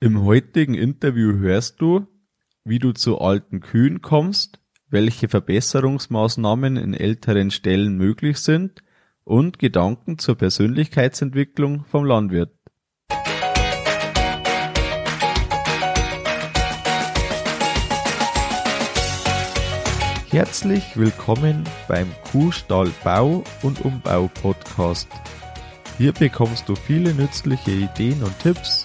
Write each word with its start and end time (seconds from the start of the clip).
Im 0.00 0.22
heutigen 0.22 0.74
Interview 0.74 1.38
hörst 1.38 1.80
du, 1.80 2.06
wie 2.62 2.78
du 2.78 2.92
zu 2.92 3.18
alten 3.18 3.58
Kühen 3.58 4.00
kommst, 4.00 4.60
welche 4.88 5.28
Verbesserungsmaßnahmen 5.28 6.76
in 6.76 6.94
älteren 6.94 7.50
Ställen 7.50 7.96
möglich 7.96 8.38
sind 8.38 8.84
und 9.24 9.58
Gedanken 9.58 10.18
zur 10.18 10.36
Persönlichkeitsentwicklung 10.36 11.84
vom 11.84 12.04
Landwirt. 12.04 12.54
Herzlich 20.30 20.96
willkommen 20.96 21.64
beim 21.88 22.06
Kuhstall 22.30 22.92
Bau 23.02 23.42
und 23.64 23.84
Umbau 23.84 24.30
Podcast. 24.40 25.08
Hier 25.96 26.12
bekommst 26.12 26.68
du 26.68 26.76
viele 26.76 27.12
nützliche 27.14 27.72
Ideen 27.72 28.22
und 28.22 28.38
Tipps 28.38 28.84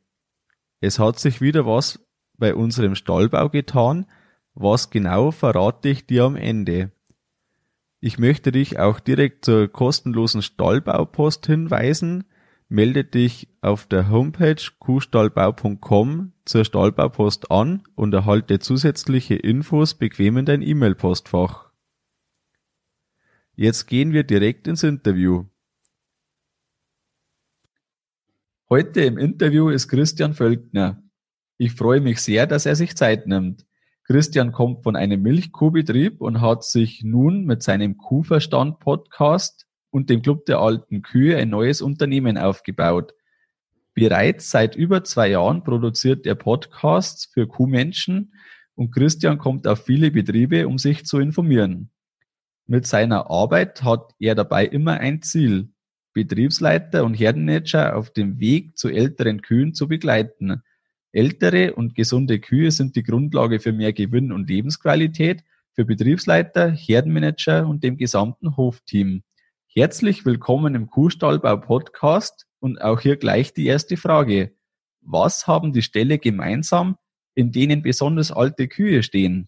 Es 0.81 0.99
hat 0.99 1.19
sich 1.19 1.39
wieder 1.39 1.65
was 1.65 1.99
bei 2.37 2.55
unserem 2.55 2.95
Stallbau 2.95 3.49
getan. 3.49 4.07
Was 4.53 4.89
genau 4.89 5.31
verrate 5.31 5.89
ich 5.89 6.07
dir 6.07 6.25
am 6.25 6.35
Ende. 6.35 6.91
Ich 8.01 8.17
möchte 8.17 8.51
dich 8.51 8.79
auch 8.79 8.99
direkt 8.99 9.45
zur 9.45 9.67
kostenlosen 9.67 10.41
Stallbaupost 10.41 11.45
hinweisen. 11.45 12.25
Melde 12.67 13.03
dich 13.03 13.47
auf 13.61 13.85
der 13.85 14.09
Homepage 14.09 14.61
kuhstallbau.com 14.79 16.33
zur 16.45 16.65
Stallbaupost 16.65 17.51
an 17.51 17.83
und 17.95 18.13
erhalte 18.13 18.59
zusätzliche 18.59 19.35
Infos 19.35 19.93
bequem 19.93 20.37
in 20.37 20.45
dein 20.45 20.61
E-Mail-Postfach. 20.63 21.69
Jetzt 23.55 23.85
gehen 23.85 24.13
wir 24.13 24.23
direkt 24.23 24.67
ins 24.67 24.81
Interview. 24.81 25.45
Heute 28.71 29.01
im 29.01 29.17
Interview 29.17 29.67
ist 29.67 29.89
Christian 29.89 30.33
Völkner. 30.33 31.03
Ich 31.57 31.73
freue 31.73 31.99
mich 31.99 32.21
sehr, 32.21 32.47
dass 32.47 32.65
er 32.65 32.77
sich 32.77 32.95
Zeit 32.95 33.27
nimmt. 33.27 33.65
Christian 34.05 34.53
kommt 34.53 34.83
von 34.83 34.95
einem 34.95 35.21
Milchkuhbetrieb 35.21 36.21
und 36.21 36.39
hat 36.39 36.63
sich 36.63 37.03
nun 37.03 37.43
mit 37.43 37.63
seinem 37.63 37.97
Kuhverstand 37.97 38.79
Podcast 38.79 39.67
und 39.89 40.09
dem 40.09 40.21
Club 40.21 40.45
der 40.45 40.59
alten 40.59 41.01
Kühe 41.01 41.35
ein 41.35 41.49
neues 41.49 41.81
Unternehmen 41.81 42.37
aufgebaut. 42.37 43.13
Bereits 43.93 44.51
seit 44.51 44.77
über 44.77 45.03
zwei 45.03 45.31
Jahren 45.31 45.65
produziert 45.65 46.25
er 46.25 46.35
Podcasts 46.35 47.25
für 47.25 47.47
Kuhmenschen 47.47 48.33
und 48.75 48.93
Christian 48.93 49.37
kommt 49.37 49.67
auf 49.67 49.83
viele 49.83 50.11
Betriebe, 50.11 50.65
um 50.69 50.77
sich 50.77 51.05
zu 51.05 51.19
informieren. 51.19 51.91
Mit 52.67 52.87
seiner 52.87 53.29
Arbeit 53.29 53.83
hat 53.83 54.13
er 54.17 54.33
dabei 54.33 54.65
immer 54.65 54.93
ein 54.93 55.21
Ziel, 55.21 55.73
Betriebsleiter 56.13 57.05
und 57.05 57.13
Herdenmanager 57.13 57.95
auf 57.95 58.11
dem 58.11 58.39
Weg 58.39 58.77
zu 58.77 58.89
älteren 58.89 59.41
Kühen 59.41 59.73
zu 59.73 59.87
begleiten. 59.87 60.61
Ältere 61.13 61.73
und 61.73 61.95
gesunde 61.95 62.39
Kühe 62.39 62.71
sind 62.71 62.95
die 62.95 63.03
Grundlage 63.03 63.59
für 63.59 63.71
mehr 63.71 63.93
Gewinn 63.93 64.31
und 64.31 64.49
Lebensqualität 64.49 65.43
für 65.73 65.85
Betriebsleiter, 65.85 66.71
Herdenmanager 66.71 67.67
und 67.67 67.83
dem 67.83 67.97
gesamten 67.97 68.57
Hofteam. 68.57 69.23
Herzlich 69.67 70.25
willkommen 70.25 70.75
im 70.75 70.87
Kuhstallbau 70.87 71.57
Podcast 71.57 72.45
und 72.59 72.81
auch 72.81 72.99
hier 72.99 73.15
gleich 73.15 73.53
die 73.53 73.67
erste 73.67 73.95
Frage. 73.95 74.53
Was 74.99 75.47
haben 75.47 75.71
die 75.71 75.81
Ställe 75.81 76.19
gemeinsam, 76.19 76.97
in 77.35 77.53
denen 77.53 77.81
besonders 77.81 78.31
alte 78.31 78.67
Kühe 78.67 79.01
stehen? 79.01 79.47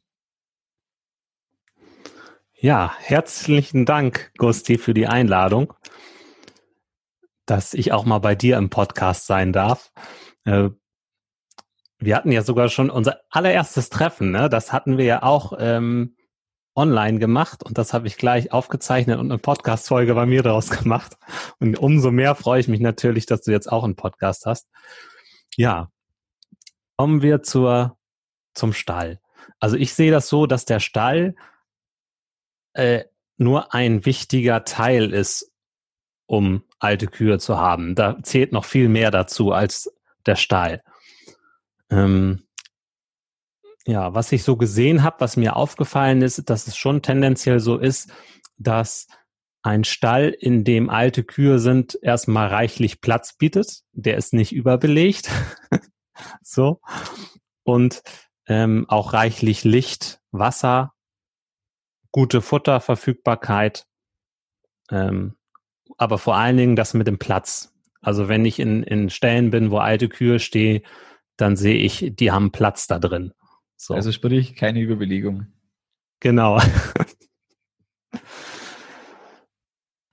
Ja, 2.55 2.95
herzlichen 2.97 3.85
Dank, 3.85 4.31
Gusti, 4.37 4.77
für 4.77 4.93
die 4.93 5.07
Einladung 5.07 5.73
dass 7.45 7.73
ich 7.73 7.91
auch 7.91 8.05
mal 8.05 8.19
bei 8.19 8.35
dir 8.35 8.57
im 8.57 8.69
Podcast 8.69 9.27
sein 9.27 9.53
darf. 9.53 9.91
Äh, 10.45 10.69
wir 11.99 12.15
hatten 12.15 12.31
ja 12.31 12.43
sogar 12.43 12.69
schon 12.69 12.89
unser 12.89 13.21
allererstes 13.29 13.89
Treffen, 13.89 14.31
ne? 14.31 14.49
Das 14.49 14.73
hatten 14.73 14.97
wir 14.97 15.05
ja 15.05 15.23
auch 15.23 15.53
ähm, 15.57 16.15
online 16.75 17.19
gemacht 17.19 17.63
und 17.63 17.77
das 17.77 17.93
habe 17.93 18.07
ich 18.07 18.17
gleich 18.17 18.51
aufgezeichnet 18.51 19.19
und 19.19 19.31
eine 19.31 19.37
Podcast-Folge 19.37 20.13
bei 20.15 20.25
mir 20.25 20.43
daraus 20.43 20.69
gemacht. 20.81 21.17
Und 21.59 21.77
umso 21.77 22.11
mehr 22.11 22.35
freue 22.35 22.59
ich 22.59 22.67
mich 22.67 22.81
natürlich, 22.81 23.25
dass 23.25 23.41
du 23.41 23.51
jetzt 23.51 23.71
auch 23.71 23.83
einen 23.83 23.95
Podcast 23.95 24.45
hast. 24.45 24.69
Ja, 25.55 25.91
kommen 26.97 27.21
wir 27.21 27.43
zur, 27.43 27.97
zum 28.53 28.73
Stall. 28.73 29.19
Also 29.59 29.77
ich 29.77 29.93
sehe 29.93 30.11
das 30.11 30.27
so, 30.29 30.45
dass 30.45 30.65
der 30.65 30.79
Stall 30.79 31.35
äh, 32.73 33.05
nur 33.37 33.73
ein 33.73 34.05
wichtiger 34.05 34.63
Teil 34.63 35.13
ist 35.13 35.52
um 36.25 36.63
alte 36.79 37.07
Kühe 37.07 37.39
zu 37.39 37.57
haben. 37.57 37.95
Da 37.95 38.17
zählt 38.23 38.51
noch 38.51 38.65
viel 38.65 38.89
mehr 38.89 39.11
dazu 39.11 39.51
als 39.51 39.93
der 40.25 40.35
Stall. 40.35 40.83
Ähm, 41.89 42.43
ja, 43.85 44.13
was 44.13 44.31
ich 44.31 44.43
so 44.43 44.55
gesehen 44.55 45.03
habe, 45.03 45.17
was 45.19 45.35
mir 45.35 45.55
aufgefallen 45.55 46.21
ist, 46.21 46.49
dass 46.49 46.67
es 46.67 46.77
schon 46.77 47.01
tendenziell 47.01 47.59
so 47.59 47.77
ist, 47.77 48.11
dass 48.57 49.07
ein 49.61 49.83
Stall, 49.83 50.29
in 50.29 50.63
dem 50.63 50.89
alte 50.89 51.23
Kühe 51.23 51.57
sind, 51.59 51.97
erstmal 52.01 52.47
reichlich 52.47 53.01
Platz 53.01 53.33
bietet. 53.33 53.83
Der 53.93 54.17
ist 54.17 54.33
nicht 54.33 54.51
überbelegt. 54.51 55.29
so. 56.41 56.81
Und 57.63 58.03
ähm, 58.45 58.85
auch 58.89 59.13
reichlich 59.13 59.63
Licht, 59.63 60.21
Wasser, 60.31 60.93
gute 62.11 62.41
Futterverfügbarkeit. 62.41 63.85
Ähm, 64.91 65.35
aber 65.97 66.17
vor 66.17 66.35
allen 66.35 66.57
Dingen 66.57 66.75
das 66.75 66.93
mit 66.93 67.07
dem 67.07 67.19
Platz. 67.19 67.73
Also 68.01 68.27
wenn 68.27 68.45
ich 68.45 68.59
in, 68.59 68.83
in 68.83 69.09
Stellen 69.09 69.49
bin, 69.49 69.71
wo 69.71 69.77
alte 69.77 70.09
Kühe 70.09 70.39
stehen, 70.39 70.81
dann 71.37 71.55
sehe 71.55 71.77
ich, 71.77 72.11
die 72.15 72.31
haben 72.31 72.51
Platz 72.51 72.87
da 72.87 72.99
drin. 72.99 73.33
So. 73.77 73.93
Also 73.93 74.11
sprich, 74.11 74.55
keine 74.55 74.81
Überbelegung. 74.81 75.47
Genau. 76.19 76.59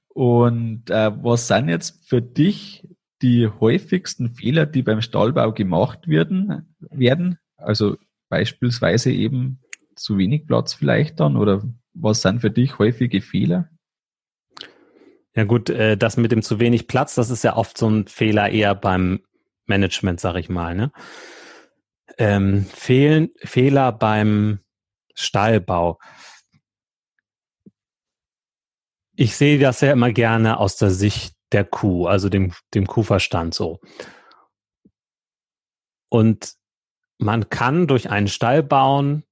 Und 0.09 0.91
äh, 0.91 1.13
was 1.23 1.47
sind 1.47 1.69
jetzt 1.69 2.09
für 2.09 2.21
dich 2.21 2.87
die 3.23 3.49
häufigsten 3.49 4.31
Fehler, 4.31 4.67
die 4.67 4.83
beim 4.83 5.03
Stallbau 5.03 5.53
gemacht 5.53 6.09
werden, 6.09 6.75
werden? 6.81 7.39
Also 7.57 7.97
beispielsweise 8.29 9.13
eben 9.13 9.61
zu 9.95 10.19
wenig 10.19 10.47
Platz 10.47 10.75
vielleicht 10.75 11.21
dann 11.21 11.37
oder 11.37 11.63
was 11.95 12.23
sind 12.23 12.41
für 12.41 12.51
dich 12.51 12.79
häufige 12.79 13.21
Fehler? 13.21 13.69
Ja 15.35 15.45
gut, 15.45 15.71
äh, 15.71 15.97
das 15.97 16.17
mit 16.17 16.33
dem 16.33 16.43
zu 16.43 16.59
wenig 16.59 16.89
Platz, 16.89 17.15
das 17.15 17.31
ist 17.31 17.45
ja 17.45 17.57
oft 17.57 17.79
so 17.79 17.89
ein 17.89 18.07
Fehler 18.07 18.51
eher 18.51 18.75
beim 18.75 19.23
Management, 19.67 20.21
sag 20.21 20.37
ich 20.37 20.49
mal. 20.49 20.75
Ne? 20.75 20.93
Ähm, 22.19 22.67
Fehlen, 22.67 23.31
Fehler 23.37 23.93
beim 23.93 24.61
Stallbau. 25.15 25.99
Ich 29.15 29.37
sehe 29.37 29.59
das 29.59 29.81
ja 29.81 29.93
immer 29.93 30.13
gerne 30.13 30.59
aus 30.59 30.77
der 30.77 30.91
Sicht 30.91 31.35
der 31.53 31.65
Kuh, 31.65 32.07
also 32.07 32.29
dem, 32.29 32.53
dem 32.75 32.87
Kuhverstand 32.87 33.55
so. 33.55 33.81
Und 36.09 36.55
man 37.19 37.51
kann 37.51 37.87
durch 37.87 38.11
einen 38.11 38.29
Stall 38.29 38.63
bauen 38.63 39.25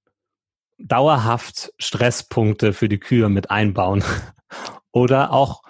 dauerhaft 0.78 1.72
Stresspunkte 1.78 2.72
für 2.72 2.88
die 2.88 3.00
Kühe 3.00 3.28
mit 3.28 3.50
einbauen 3.50 4.04
oder 4.92 5.32
auch 5.32 5.62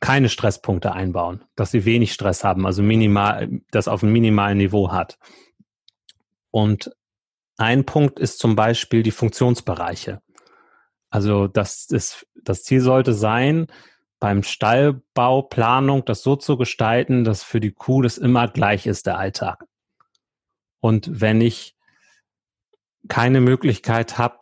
keine 0.00 0.30
Stresspunkte 0.30 0.92
einbauen, 0.92 1.44
dass 1.56 1.70
sie 1.70 1.84
wenig 1.84 2.12
Stress 2.12 2.42
haben, 2.42 2.66
also 2.66 2.82
minimal, 2.82 3.60
das 3.70 3.86
auf 3.86 4.02
einem 4.02 4.12
minimalen 4.12 4.58
Niveau 4.58 4.90
hat. 4.90 5.18
Und 6.50 6.90
ein 7.58 7.84
Punkt 7.84 8.18
ist 8.18 8.38
zum 8.38 8.56
Beispiel 8.56 9.02
die 9.02 9.10
Funktionsbereiche. 9.10 10.22
Also 11.10 11.46
das, 11.46 11.86
ist, 11.90 12.26
das 12.42 12.62
Ziel 12.62 12.80
sollte 12.80 13.12
sein, 13.12 13.66
beim 14.20 14.42
Stallbauplanung 14.42 16.04
das 16.04 16.22
so 16.22 16.36
zu 16.36 16.56
gestalten, 16.56 17.24
dass 17.24 17.42
für 17.42 17.60
die 17.60 17.72
Kuh 17.72 18.02
das 18.02 18.18
immer 18.18 18.48
gleich 18.48 18.86
ist, 18.86 19.06
der 19.06 19.18
Alltag. 19.18 19.64
Und 20.80 21.20
wenn 21.20 21.40
ich 21.40 21.76
keine 23.08 23.40
Möglichkeit 23.40 24.18
habe, 24.18 24.40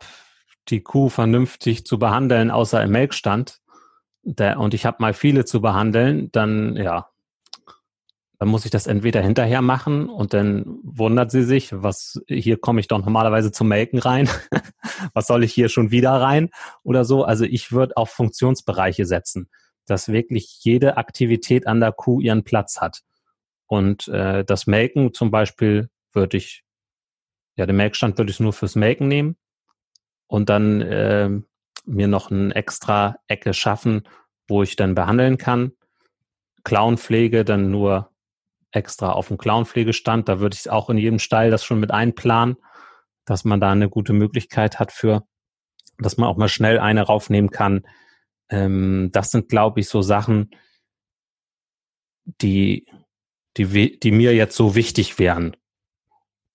die 0.67 0.81
Kuh 0.81 1.09
vernünftig 1.09 1.85
zu 1.85 1.97
behandeln, 1.97 2.51
außer 2.51 2.83
im 2.83 2.91
Melkstand, 2.91 3.59
der, 4.37 4.59
und 4.59 4.73
ich 4.73 4.85
habe 4.85 4.97
mal 4.99 5.13
viele 5.13 5.45
zu 5.45 5.61
behandeln, 5.61 6.31
dann 6.31 6.75
ja, 6.75 7.09
dann 8.39 8.47
muss 8.47 8.63
ich 8.63 8.71
das 8.71 8.87
entweder 8.87 9.21
hinterher 9.21 9.61
machen 9.61 10.07
und 10.07 10.33
dann 10.33 10.63
wundert 10.81 11.29
sie 11.29 11.43
sich, 11.43 11.71
was 11.73 12.21
hier 12.27 12.57
komme 12.57 12.79
ich 12.79 12.87
doch 12.87 12.99
normalerweise 12.99 13.51
zum 13.51 13.67
Melken 13.67 13.99
rein. 13.99 14.29
was 15.13 15.27
soll 15.27 15.43
ich 15.43 15.53
hier 15.53 15.67
schon 15.67 15.91
wieder 15.91 16.11
rein 16.11 16.49
oder 16.83 17.03
so? 17.03 17.25
Also 17.25 17.43
ich 17.43 17.73
würde 17.73 17.97
auf 17.97 18.11
Funktionsbereiche 18.11 19.05
setzen, 19.05 19.49
dass 19.85 20.07
wirklich 20.07 20.59
jede 20.61 20.95
Aktivität 20.95 21.67
an 21.67 21.81
der 21.81 21.91
Kuh 21.91 22.21
ihren 22.21 22.45
Platz 22.45 22.79
hat. 22.79 23.01
Und 23.67 24.07
äh, 24.07 24.45
das 24.45 24.67
Melken 24.67 25.13
zum 25.13 25.31
Beispiel 25.31 25.89
würde 26.13 26.37
ich, 26.37 26.63
ja, 27.57 27.65
den 27.65 27.75
Melkstand 27.75 28.17
würde 28.17 28.31
ich 28.31 28.39
nur 28.39 28.53
fürs 28.53 28.75
Melken 28.75 29.09
nehmen 29.09 29.35
und 30.27 30.47
dann 30.47 30.79
äh, 30.81 31.29
mir 31.89 32.07
noch 32.07 32.31
eine 32.31 32.53
extra 32.55 33.17
Ecke 33.27 33.53
schaffen, 33.53 34.03
wo 34.47 34.63
ich 34.63 34.75
dann 34.75 34.95
behandeln 34.95 35.37
kann. 35.37 35.71
Clownpflege 36.63 37.43
dann 37.43 37.71
nur 37.71 38.11
extra 38.71 39.11
auf 39.11 39.29
dem 39.29 39.37
Clownpflegestand. 39.37 40.29
Da 40.29 40.39
würde 40.39 40.55
ich 40.59 40.69
auch 40.69 40.89
in 40.89 40.97
jedem 40.97 41.19
Stall 41.19 41.49
das 41.49 41.63
schon 41.63 41.79
mit 41.79 41.91
einplanen, 41.91 42.57
dass 43.25 43.43
man 43.43 43.59
da 43.59 43.71
eine 43.71 43.89
gute 43.89 44.13
Möglichkeit 44.13 44.79
hat 44.79 44.91
für, 44.91 45.23
dass 45.97 46.17
man 46.17 46.29
auch 46.29 46.37
mal 46.37 46.49
schnell 46.49 46.79
eine 46.79 47.01
raufnehmen 47.01 47.49
kann. 47.49 47.85
Ähm, 48.49 49.09
das 49.11 49.31
sind, 49.31 49.49
glaube 49.49 49.79
ich, 49.79 49.89
so 49.89 50.01
Sachen, 50.01 50.51
die, 52.25 52.85
die, 53.57 53.99
die 53.99 54.11
mir 54.11 54.35
jetzt 54.35 54.55
so 54.55 54.75
wichtig 54.75 55.17
wären. 55.17 55.55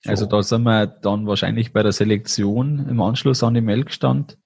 So. 0.02 0.10
Also 0.10 0.26
da 0.26 0.42
sind 0.42 0.62
wir 0.62 0.86
dann 0.86 1.26
wahrscheinlich 1.26 1.72
bei 1.72 1.82
der 1.82 1.92
Selektion 1.92 2.88
im 2.88 3.00
Anschluss 3.00 3.42
an 3.42 3.54
den 3.54 3.64
Melkstand. 3.64 4.38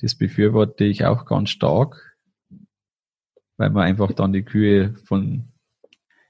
Das 0.00 0.14
befürworte 0.14 0.84
ich 0.84 1.04
auch 1.04 1.24
ganz 1.24 1.50
stark, 1.50 2.16
weil 3.56 3.70
man 3.70 3.84
einfach 3.84 4.12
dann 4.12 4.32
die 4.32 4.44
Kühe 4.44 4.94
von 5.04 5.52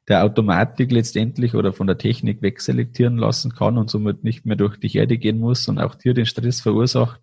der 0.08 0.24
Automatik 0.24 0.92
letztendlich 0.92 1.54
oder 1.54 1.72
von 1.72 1.86
der 1.86 1.98
Technik 1.98 2.42
wegselektieren 2.42 3.16
lassen 3.16 3.52
kann 3.54 3.76
und 3.76 3.90
somit 3.90 4.22
nicht 4.22 4.46
mehr 4.46 4.56
durch 4.56 4.76
die 4.78 4.88
Herde 4.88 5.18
gehen 5.18 5.38
muss 5.38 5.66
und 5.66 5.78
auch 5.78 5.96
hier 6.00 6.14
den 6.14 6.26
Stress 6.26 6.60
verursacht, 6.60 7.20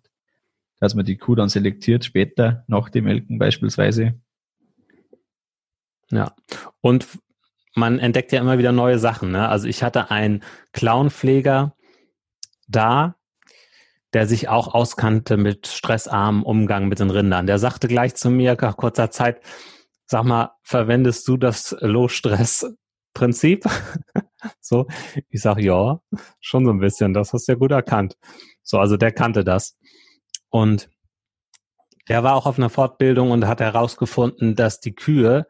dass 0.80 0.94
man 0.94 1.06
die 1.06 1.16
Kuh 1.16 1.34
dann 1.34 1.48
selektiert 1.48 2.04
später 2.04 2.64
nach 2.66 2.90
dem 2.90 3.04
Melken 3.04 3.38
beispielsweise. 3.38 4.20
Ja, 6.10 6.34
und 6.82 7.06
man 7.74 7.98
entdeckt 7.98 8.32
ja 8.32 8.40
immer 8.40 8.58
wieder 8.58 8.72
neue 8.72 8.98
Sachen. 8.98 9.32
Ne? 9.32 9.48
Also 9.48 9.66
ich 9.66 9.82
hatte 9.82 10.10
einen 10.10 10.42
Clownpfleger 10.72 11.74
da, 12.68 13.16
der 14.14 14.26
sich 14.28 14.48
auch 14.48 14.72
auskannte 14.72 15.36
mit 15.36 15.66
stressarmem 15.66 16.44
Umgang 16.44 16.88
mit 16.88 17.00
den 17.00 17.10
Rindern. 17.10 17.46
Der 17.46 17.58
sagte 17.58 17.88
gleich 17.88 18.14
zu 18.14 18.30
mir 18.30 18.56
nach 18.60 18.76
kurzer 18.76 19.10
Zeit, 19.10 19.42
sag 20.06 20.24
mal, 20.24 20.52
verwendest 20.62 21.26
du 21.26 21.36
das 21.36 21.76
Low-Stress-Prinzip? 21.80 23.64
so, 24.60 24.86
ich 25.28 25.42
sag 25.42 25.58
ja, 25.60 26.00
schon 26.40 26.64
so 26.64 26.70
ein 26.70 26.78
bisschen, 26.78 27.12
das 27.12 27.32
hast 27.32 27.48
du 27.48 27.52
ja 27.52 27.58
gut 27.58 27.72
erkannt. 27.72 28.16
So, 28.62 28.78
also 28.78 28.96
der 28.96 29.10
kannte 29.10 29.44
das. 29.44 29.76
Und 30.48 30.88
der 32.08 32.22
war 32.22 32.36
auch 32.36 32.46
auf 32.46 32.58
einer 32.58 32.70
Fortbildung 32.70 33.32
und 33.32 33.46
hat 33.46 33.60
herausgefunden, 33.60 34.54
dass 34.54 34.78
die 34.78 34.94
Kühe 34.94 35.46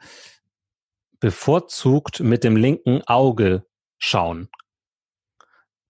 bevorzugt 1.21 2.21
mit 2.21 2.45
dem 2.45 2.57
linken 2.57 3.03
Auge 3.03 3.67
schauen. 3.99 4.49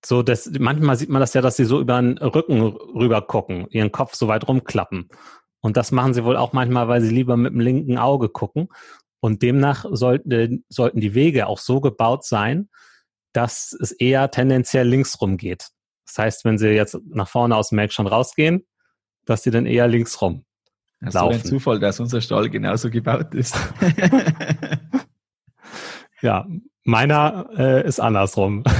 So, 0.04 0.22
dass, 0.22 0.50
manchmal 0.58 0.96
sieht 0.96 1.08
man 1.08 1.20
das 1.20 1.34
ja, 1.34 1.40
dass 1.40 1.56
sie 1.56 1.64
so 1.64 1.80
über 1.80 2.00
den 2.00 2.18
Rücken 2.18 2.60
rüber 2.60 3.22
gucken, 3.22 3.66
ihren 3.70 3.90
Kopf 3.90 4.14
so 4.14 4.28
weit 4.28 4.46
rumklappen. 4.46 5.08
Und 5.60 5.76
das 5.78 5.92
machen 5.92 6.12
sie 6.12 6.24
wohl 6.24 6.36
auch 6.36 6.52
manchmal, 6.52 6.88
weil 6.88 7.00
sie 7.00 7.14
lieber 7.14 7.36
mit 7.36 7.52
dem 7.52 7.60
linken 7.60 7.96
Auge 7.96 8.28
gucken. 8.28 8.68
Und 9.20 9.42
demnach 9.42 9.86
sollten, 9.90 10.64
sollten 10.68 11.00
die 11.00 11.14
Wege 11.14 11.46
auch 11.46 11.58
so 11.58 11.80
gebaut 11.80 12.24
sein, 12.24 12.68
dass 13.32 13.74
es 13.80 13.92
eher 13.92 14.30
tendenziell 14.30 14.86
links 14.86 15.20
rum 15.20 15.38
geht. 15.38 15.68
Das 16.06 16.18
heißt, 16.18 16.44
wenn 16.44 16.58
sie 16.58 16.68
jetzt 16.68 16.98
nach 17.06 17.28
vorne 17.28 17.56
aus 17.56 17.70
dem 17.70 17.76
Melk 17.76 17.92
schon 17.92 18.06
rausgehen, 18.06 18.66
dass 19.24 19.42
sie 19.42 19.50
dann 19.50 19.64
eher 19.64 19.88
links 19.88 20.20
rum 20.20 20.44
das 21.00 21.14
laufen. 21.14 21.36
ist 21.36 21.44
ein 21.44 21.48
Zufall, 21.48 21.80
dass 21.80 22.00
unser 22.00 22.20
Stall 22.20 22.50
genauso 22.50 22.90
gebaut 22.90 23.34
ist. 23.34 23.56
ja, 26.22 26.46
meiner 26.84 27.48
äh, 27.56 27.86
ist 27.86 28.00
andersrum. 28.00 28.64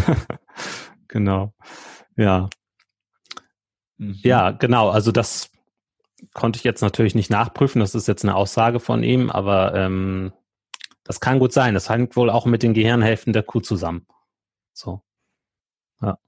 genau. 1.15 1.55
Ja. 2.17 2.51
Mhm. 3.99 4.19
Ja, 4.23 4.51
genau. 4.51 4.91
Also 4.91 5.13
das 5.13 5.49
konnte 6.33 6.59
ich 6.59 6.65
jetzt 6.65 6.83
natürlich 6.83 7.15
nicht 7.15 7.31
nachprüfen. 7.31 7.81
Das 7.81 7.95
ist 7.95 8.09
jetzt 8.09 8.25
eine 8.25 8.35
Aussage 8.35 8.81
von 8.81 9.03
ihm, 9.05 9.31
aber 9.31 9.75
ähm, 9.75 10.33
das 11.05 11.21
kann 11.21 11.39
gut 11.39 11.53
sein. 11.53 11.75
Das 11.75 11.89
hängt 11.89 12.17
wohl 12.17 12.31
auch 12.31 12.47
mit 12.47 12.63
den 12.65 12.75
Gehirnhälften 12.75 13.33
der 13.33 13.45
Kuh 13.45 13.61
zusammen. 13.61 14.07
So. 14.73 15.03
Ja. 16.03 16.19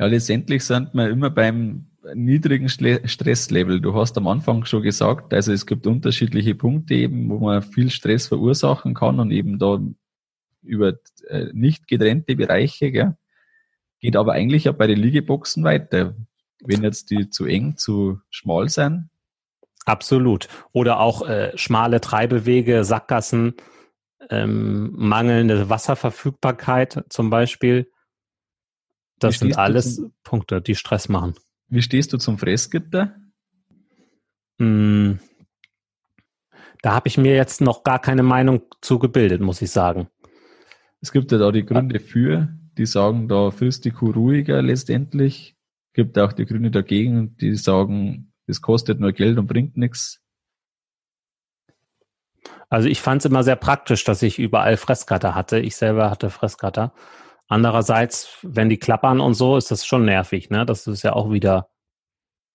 Ja, 0.00 0.06
letztendlich 0.06 0.64
sind 0.64 0.92
wir 0.94 1.08
immer 1.08 1.30
beim 1.30 1.86
niedrigen 2.14 2.68
Stresslevel. 2.68 3.80
Du 3.80 3.94
hast 3.94 4.16
am 4.16 4.26
Anfang 4.26 4.64
schon 4.64 4.82
gesagt, 4.82 5.32
also 5.32 5.52
es 5.52 5.66
gibt 5.66 5.86
unterschiedliche 5.86 6.56
Punkte 6.56 6.94
eben, 6.94 7.30
wo 7.30 7.38
man 7.38 7.62
viel 7.62 7.90
Stress 7.90 8.26
verursachen 8.26 8.94
kann 8.94 9.20
und 9.20 9.30
eben 9.30 9.58
da 9.58 9.78
über 10.62 10.94
äh, 11.28 11.46
nicht 11.52 11.86
getrennte 11.86 12.34
Bereiche, 12.34 12.90
gell? 12.90 13.16
Geht 14.00 14.16
aber 14.16 14.32
eigentlich 14.32 14.64
ja 14.64 14.72
bei 14.72 14.86
den 14.86 14.98
Liegeboxen 14.98 15.64
weiter 15.64 16.14
wenn 16.60 16.82
jetzt 16.82 17.10
die 17.10 17.30
zu 17.30 17.46
eng, 17.46 17.76
zu 17.76 18.20
schmal 18.30 18.68
sind. 18.68 19.10
Absolut. 19.84 20.48
Oder 20.72 21.00
auch 21.00 21.26
äh, 21.26 21.56
schmale 21.56 22.00
Treibewege, 22.00 22.84
Sackgassen, 22.84 23.54
ähm, 24.30 24.92
mangelnde 24.94 25.70
Wasserverfügbarkeit 25.70 27.04
zum 27.08 27.30
Beispiel. 27.30 27.90
Das 29.18 29.38
sind 29.38 29.56
alles 29.56 29.96
zum, 29.96 30.12
Punkte, 30.22 30.60
die 30.60 30.74
Stress 30.74 31.08
machen. 31.08 31.34
Wie 31.68 31.82
stehst 31.82 32.12
du 32.12 32.18
zum 32.18 32.38
Fressgitter? 32.38 33.14
Hm, 34.58 35.20
da 36.82 36.92
habe 36.92 37.08
ich 37.08 37.16
mir 37.16 37.34
jetzt 37.34 37.60
noch 37.60 37.82
gar 37.82 37.98
keine 37.98 38.22
Meinung 38.22 38.62
zu 38.80 38.98
gebildet, 38.98 39.40
muss 39.40 39.62
ich 39.62 39.70
sagen. 39.70 40.08
Es 41.00 41.12
gibt 41.12 41.32
ja 41.32 41.38
da 41.38 41.50
die 41.50 41.64
Gründe 41.64 42.00
für, 42.00 42.57
die 42.78 42.86
sagen, 42.86 43.28
da 43.28 43.50
frisst 43.50 43.84
die 43.84 43.90
Kuh 43.90 44.10
ruhiger 44.10 44.62
letztendlich 44.62 45.58
gibt 45.98 46.16
auch 46.16 46.32
die 46.32 46.46
Grüne 46.46 46.70
dagegen, 46.70 47.36
die 47.38 47.56
sagen, 47.56 48.32
es 48.46 48.62
kostet 48.62 49.00
nur 49.00 49.10
Geld 49.10 49.36
und 49.36 49.48
bringt 49.48 49.76
nichts. 49.76 50.22
Also 52.68 52.88
ich 52.88 53.00
fand 53.00 53.20
es 53.20 53.24
immer 53.24 53.42
sehr 53.42 53.56
praktisch, 53.56 54.04
dass 54.04 54.22
ich 54.22 54.38
überall 54.38 54.76
Fressgatter 54.76 55.34
hatte. 55.34 55.58
Ich 55.58 55.74
selber 55.74 56.08
hatte 56.08 56.30
Fressgatter. 56.30 56.94
Andererseits, 57.48 58.38
wenn 58.42 58.68
die 58.68 58.78
klappern 58.78 59.20
und 59.20 59.34
so, 59.34 59.56
ist 59.56 59.72
das 59.72 59.84
schon 59.84 60.04
nervig. 60.04 60.50
Ne? 60.50 60.64
Das 60.64 60.86
ist 60.86 61.02
ja 61.02 61.14
auch 61.14 61.32
wieder 61.32 61.68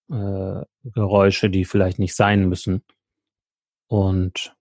äh, 0.10 0.62
Geräusche, 0.84 1.50
die 1.50 1.66
vielleicht 1.66 2.00
nicht 2.00 2.16
sein 2.16 2.48
müssen. 2.48 2.86
Und 3.88 4.56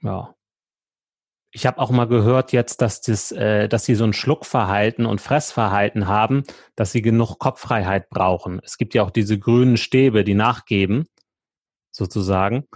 ja, 0.00 0.34
ich 1.52 1.66
habe 1.66 1.78
auch 1.78 1.90
mal 1.90 2.06
gehört 2.06 2.52
jetzt, 2.52 2.80
dass, 2.80 3.00
das, 3.00 3.32
äh, 3.32 3.68
dass 3.68 3.84
sie 3.84 3.94
so 3.94 4.04
ein 4.04 4.12
Schluckverhalten 4.12 5.04
und 5.06 5.20
Fressverhalten 5.20 6.06
haben, 6.06 6.44
dass 6.76 6.92
sie 6.92 7.02
genug 7.02 7.38
Kopffreiheit 7.38 8.08
brauchen. 8.08 8.60
Es 8.64 8.78
gibt 8.78 8.94
ja 8.94 9.02
auch 9.02 9.10
diese 9.10 9.38
grünen 9.38 9.76
Stäbe, 9.76 10.22
die 10.22 10.34
nachgeben, 10.34 11.06
sozusagen, 11.90 12.68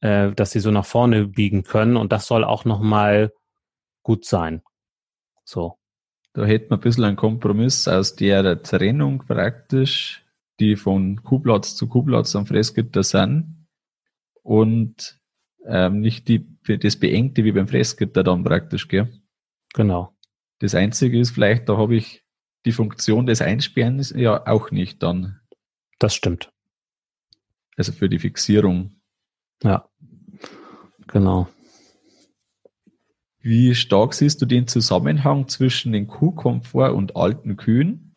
äh, 0.00 0.32
dass 0.32 0.52
sie 0.52 0.60
so 0.60 0.70
nach 0.70 0.86
vorne 0.86 1.26
biegen 1.26 1.64
können 1.64 1.96
und 1.96 2.12
das 2.12 2.26
soll 2.26 2.44
auch 2.44 2.64
nochmal 2.64 3.32
gut 4.02 4.24
sein. 4.24 4.62
So. 5.44 5.78
Da 6.32 6.44
hätten 6.44 6.70
wir 6.70 6.78
ein 6.78 6.80
bisschen 6.80 7.04
einen 7.04 7.16
Kompromiss 7.16 7.86
aus 7.86 8.16
der 8.16 8.62
Trennung 8.62 9.18
praktisch, 9.18 10.24
die 10.58 10.76
von 10.76 11.22
Kuhplatz 11.22 11.76
zu 11.76 11.88
Kuhplatz 11.88 12.34
am 12.34 12.46
Fressgitter 12.46 13.02
sind 13.02 13.66
und 14.42 15.20
ähm, 15.66 16.00
nicht 16.00 16.26
die, 16.28 16.53
das 16.64 16.96
Beengte 16.96 17.44
wie 17.44 17.52
beim 17.52 17.68
Fressgitter 17.68 18.22
dann 18.22 18.44
praktisch, 18.44 18.88
gell? 18.88 19.12
Genau. 19.74 20.16
Das 20.60 20.74
Einzige 20.74 21.18
ist 21.18 21.30
vielleicht, 21.30 21.68
da 21.68 21.76
habe 21.76 21.96
ich 21.96 22.24
die 22.64 22.72
Funktion 22.72 23.26
des 23.26 23.42
Einsperrens 23.42 24.10
ja 24.10 24.46
auch 24.46 24.70
nicht 24.70 25.02
dann. 25.02 25.40
Das 25.98 26.14
stimmt. 26.14 26.50
Also 27.76 27.92
für 27.92 28.08
die 28.08 28.18
Fixierung. 28.18 29.00
Ja, 29.62 29.88
genau. 31.06 31.48
Wie 33.40 33.74
stark 33.74 34.14
siehst 34.14 34.40
du 34.40 34.46
den 34.46 34.66
Zusammenhang 34.66 35.48
zwischen 35.48 35.92
den 35.92 36.06
Kuhkomfort 36.06 36.94
und 36.94 37.14
alten 37.14 37.56
Kühen? 37.56 38.16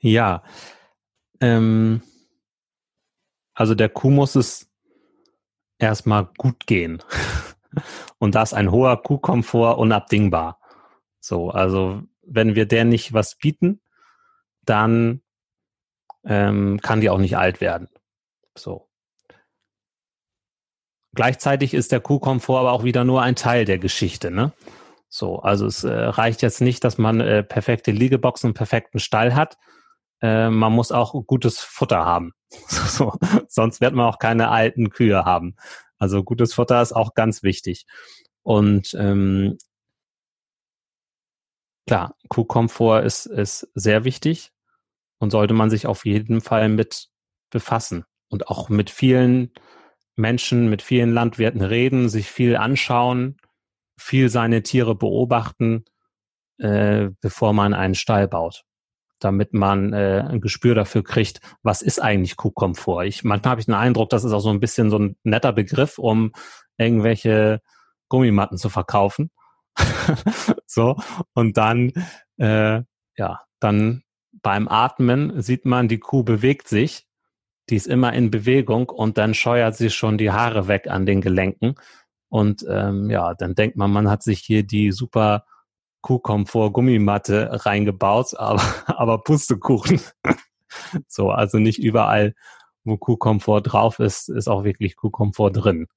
Ja, 0.00 0.44
ähm, 1.40 2.00
also 3.54 3.74
der 3.74 3.88
Kuh 3.88 4.10
muss 4.10 4.36
es 4.36 4.70
erstmal 5.78 6.28
gut 6.36 6.66
gehen. 6.66 7.02
Und 8.18 8.34
da 8.34 8.42
ist 8.42 8.54
ein 8.54 8.70
hoher 8.70 9.02
Kuhkomfort 9.02 9.78
unabdingbar. 9.78 10.58
So, 11.20 11.50
also 11.50 12.02
wenn 12.22 12.54
wir 12.54 12.66
der 12.66 12.84
nicht 12.84 13.12
was 13.12 13.36
bieten, 13.36 13.80
dann 14.64 15.20
ähm, 16.24 16.80
kann 16.82 17.00
die 17.00 17.10
auch 17.10 17.18
nicht 17.18 17.36
alt 17.36 17.60
werden. 17.60 17.88
So. 18.56 18.88
gleichzeitig 21.16 21.74
ist 21.74 21.90
der 21.90 22.00
Kuhkomfort 22.00 22.60
aber 22.60 22.72
auch 22.72 22.84
wieder 22.84 23.04
nur 23.04 23.22
ein 23.22 23.34
Teil 23.34 23.64
der 23.64 23.78
Geschichte, 23.78 24.30
ne? 24.30 24.52
So, 25.08 25.38
also 25.38 25.66
es 25.66 25.82
äh, 25.82 25.92
reicht 25.92 26.42
jetzt 26.42 26.60
nicht, 26.60 26.84
dass 26.84 26.98
man 26.98 27.20
äh, 27.20 27.42
perfekte 27.42 27.90
Liegeboxen 27.90 28.50
und 28.50 28.54
perfekten 28.54 28.98
Stall 28.98 29.34
hat. 29.34 29.56
Äh, 30.22 30.50
man 30.50 30.72
muss 30.72 30.92
auch 30.92 31.14
gutes 31.26 31.60
Futter 31.60 32.04
haben. 32.04 32.32
so, 32.68 33.12
sonst 33.48 33.80
wird 33.80 33.94
man 33.94 34.06
auch 34.06 34.18
keine 34.18 34.50
alten 34.50 34.90
Kühe 34.90 35.24
haben. 35.24 35.56
Also 35.98 36.22
gutes 36.22 36.54
Futter 36.54 36.80
ist 36.82 36.92
auch 36.92 37.14
ganz 37.14 37.42
wichtig. 37.42 37.86
Und 38.42 38.94
ähm, 38.98 39.58
klar, 41.86 42.14
Kuhkomfort 42.28 43.02
ist, 43.04 43.26
ist 43.26 43.68
sehr 43.74 44.04
wichtig 44.04 44.52
und 45.18 45.30
sollte 45.30 45.54
man 45.54 45.70
sich 45.70 45.86
auf 45.86 46.04
jeden 46.04 46.40
Fall 46.40 46.68
mit 46.68 47.08
befassen 47.50 48.04
und 48.28 48.48
auch 48.48 48.68
mit 48.68 48.90
vielen 48.90 49.52
Menschen, 50.16 50.68
mit 50.68 50.82
vielen 50.82 51.12
Landwirten 51.12 51.62
reden, 51.62 52.08
sich 52.08 52.30
viel 52.30 52.56
anschauen, 52.56 53.36
viel 53.98 54.28
seine 54.28 54.62
Tiere 54.62 54.94
beobachten, 54.94 55.84
äh, 56.58 57.10
bevor 57.20 57.52
man 57.52 57.74
einen 57.74 57.94
Stall 57.94 58.28
baut, 58.28 58.64
damit 59.18 59.54
man 59.54 59.92
äh, 59.92 60.24
ein 60.28 60.40
Gespür 60.40 60.74
dafür 60.74 61.02
kriegt, 61.02 61.40
was 61.62 61.82
ist 61.82 62.00
eigentlich 62.00 62.36
Kuhkomfort. 62.36 63.04
Ich, 63.04 63.24
manchmal 63.24 63.50
habe 63.52 63.60
ich 63.60 63.66
den 63.66 63.74
Eindruck, 63.74 64.10
das 64.10 64.24
ist 64.24 64.32
auch 64.32 64.40
so 64.40 64.50
ein 64.50 64.60
bisschen 64.60 64.90
so 64.90 64.98
ein 64.98 65.16
netter 65.22 65.52
Begriff, 65.52 65.98
um 65.98 66.32
irgendwelche 66.76 67.60
Gummimatten 68.08 68.58
zu 68.58 68.68
verkaufen. 68.68 69.30
so, 70.66 70.96
und 71.34 71.56
dann, 71.56 71.92
äh, 72.38 72.82
ja, 73.16 73.40
dann 73.60 74.02
beim 74.42 74.68
Atmen 74.68 75.40
sieht 75.42 75.64
man, 75.64 75.88
die 75.88 75.98
Kuh 75.98 76.22
bewegt 76.22 76.68
sich, 76.68 77.06
die 77.68 77.76
ist 77.76 77.88
immer 77.88 78.12
in 78.12 78.30
Bewegung 78.30 78.88
und 78.88 79.18
dann 79.18 79.34
scheuert 79.34 79.76
sie 79.76 79.90
schon 79.90 80.18
die 80.18 80.30
Haare 80.30 80.68
weg 80.68 80.88
an 80.88 81.04
den 81.04 81.20
Gelenken. 81.20 81.74
Und 82.28 82.64
ähm, 82.68 83.10
ja, 83.10 83.34
dann 83.34 83.54
denkt 83.54 83.76
man, 83.76 83.90
man 83.90 84.08
hat 84.08 84.22
sich 84.22 84.40
hier 84.40 84.62
die 84.62 84.92
super 84.92 85.44
Kuhkomfort-Gummimatte 86.06 87.66
reingebaut, 87.66 88.36
aber, 88.36 88.62
aber 88.86 89.24
Pustekuchen. 89.24 90.00
so, 91.08 91.30
also 91.30 91.58
nicht 91.58 91.80
überall, 91.80 92.34
wo 92.84 92.96
Kuhkomfort 92.96 93.62
drauf 93.62 93.98
ist, 93.98 94.28
ist 94.28 94.46
auch 94.46 94.62
wirklich 94.62 94.94
Kuhkomfort 94.94 95.50
drin. 95.50 95.88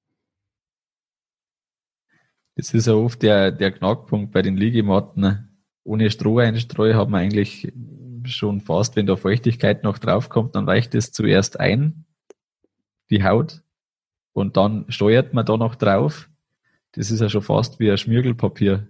Das 2.55 2.73
ist 2.73 2.87
ja 2.87 2.93
oft 2.93 3.21
der, 3.21 3.51
der 3.51 3.71
Knackpunkt 3.71 4.31
bei 4.31 4.41
den 4.41 4.57
Liegematten. 4.57 5.61
Ohne 5.83 6.09
Stroh 6.09 6.39
einstreu 6.39 6.95
hat 6.95 7.09
man 7.09 7.21
eigentlich 7.21 7.71
schon 8.25 8.61
fast, 8.61 8.95
wenn 8.95 9.05
da 9.05 9.15
Feuchtigkeit 9.15 9.83
noch 9.83 9.99
draufkommt, 9.99 10.55
dann 10.55 10.65
weicht 10.65 10.95
es 10.95 11.11
zuerst 11.11 11.59
ein, 11.59 12.05
die 13.11 13.23
Haut, 13.23 13.61
und 14.33 14.57
dann 14.57 14.85
steuert 14.89 15.35
man 15.35 15.45
da 15.45 15.55
noch 15.55 15.75
drauf. 15.75 16.29
Das 16.93 17.11
ist 17.11 17.19
ja 17.19 17.29
schon 17.29 17.43
fast 17.43 17.79
wie 17.79 17.91
ein 17.91 17.97
Schmirgelpapier. 17.97 18.87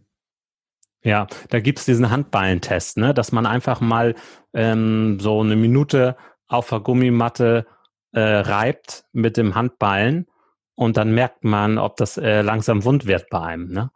Ja, 1.01 1.27
da 1.49 1.59
gibt's 1.59 1.85
diesen 1.85 2.09
Handballentest, 2.09 2.97
ne? 2.97 3.13
dass 3.13 3.31
man 3.31 3.45
einfach 3.45 3.79
mal 3.79 4.15
ähm, 4.53 5.19
so 5.19 5.39
eine 5.39 5.55
Minute 5.55 6.17
auf 6.47 6.69
der 6.69 6.81
Gummimatte 6.81 7.65
äh, 8.11 8.19
reibt 8.21 9.05
mit 9.13 9.37
dem 9.37 9.55
Handballen 9.55 10.27
und 10.75 10.97
dann 10.97 11.13
merkt 11.13 11.43
man, 11.43 11.77
ob 11.77 11.95
das 11.97 12.17
äh, 12.17 12.41
langsam 12.41 12.83
wund 12.83 13.05
wird 13.05 13.29
bei 13.29 13.39
einem. 13.39 13.71
Ne? 13.71 13.91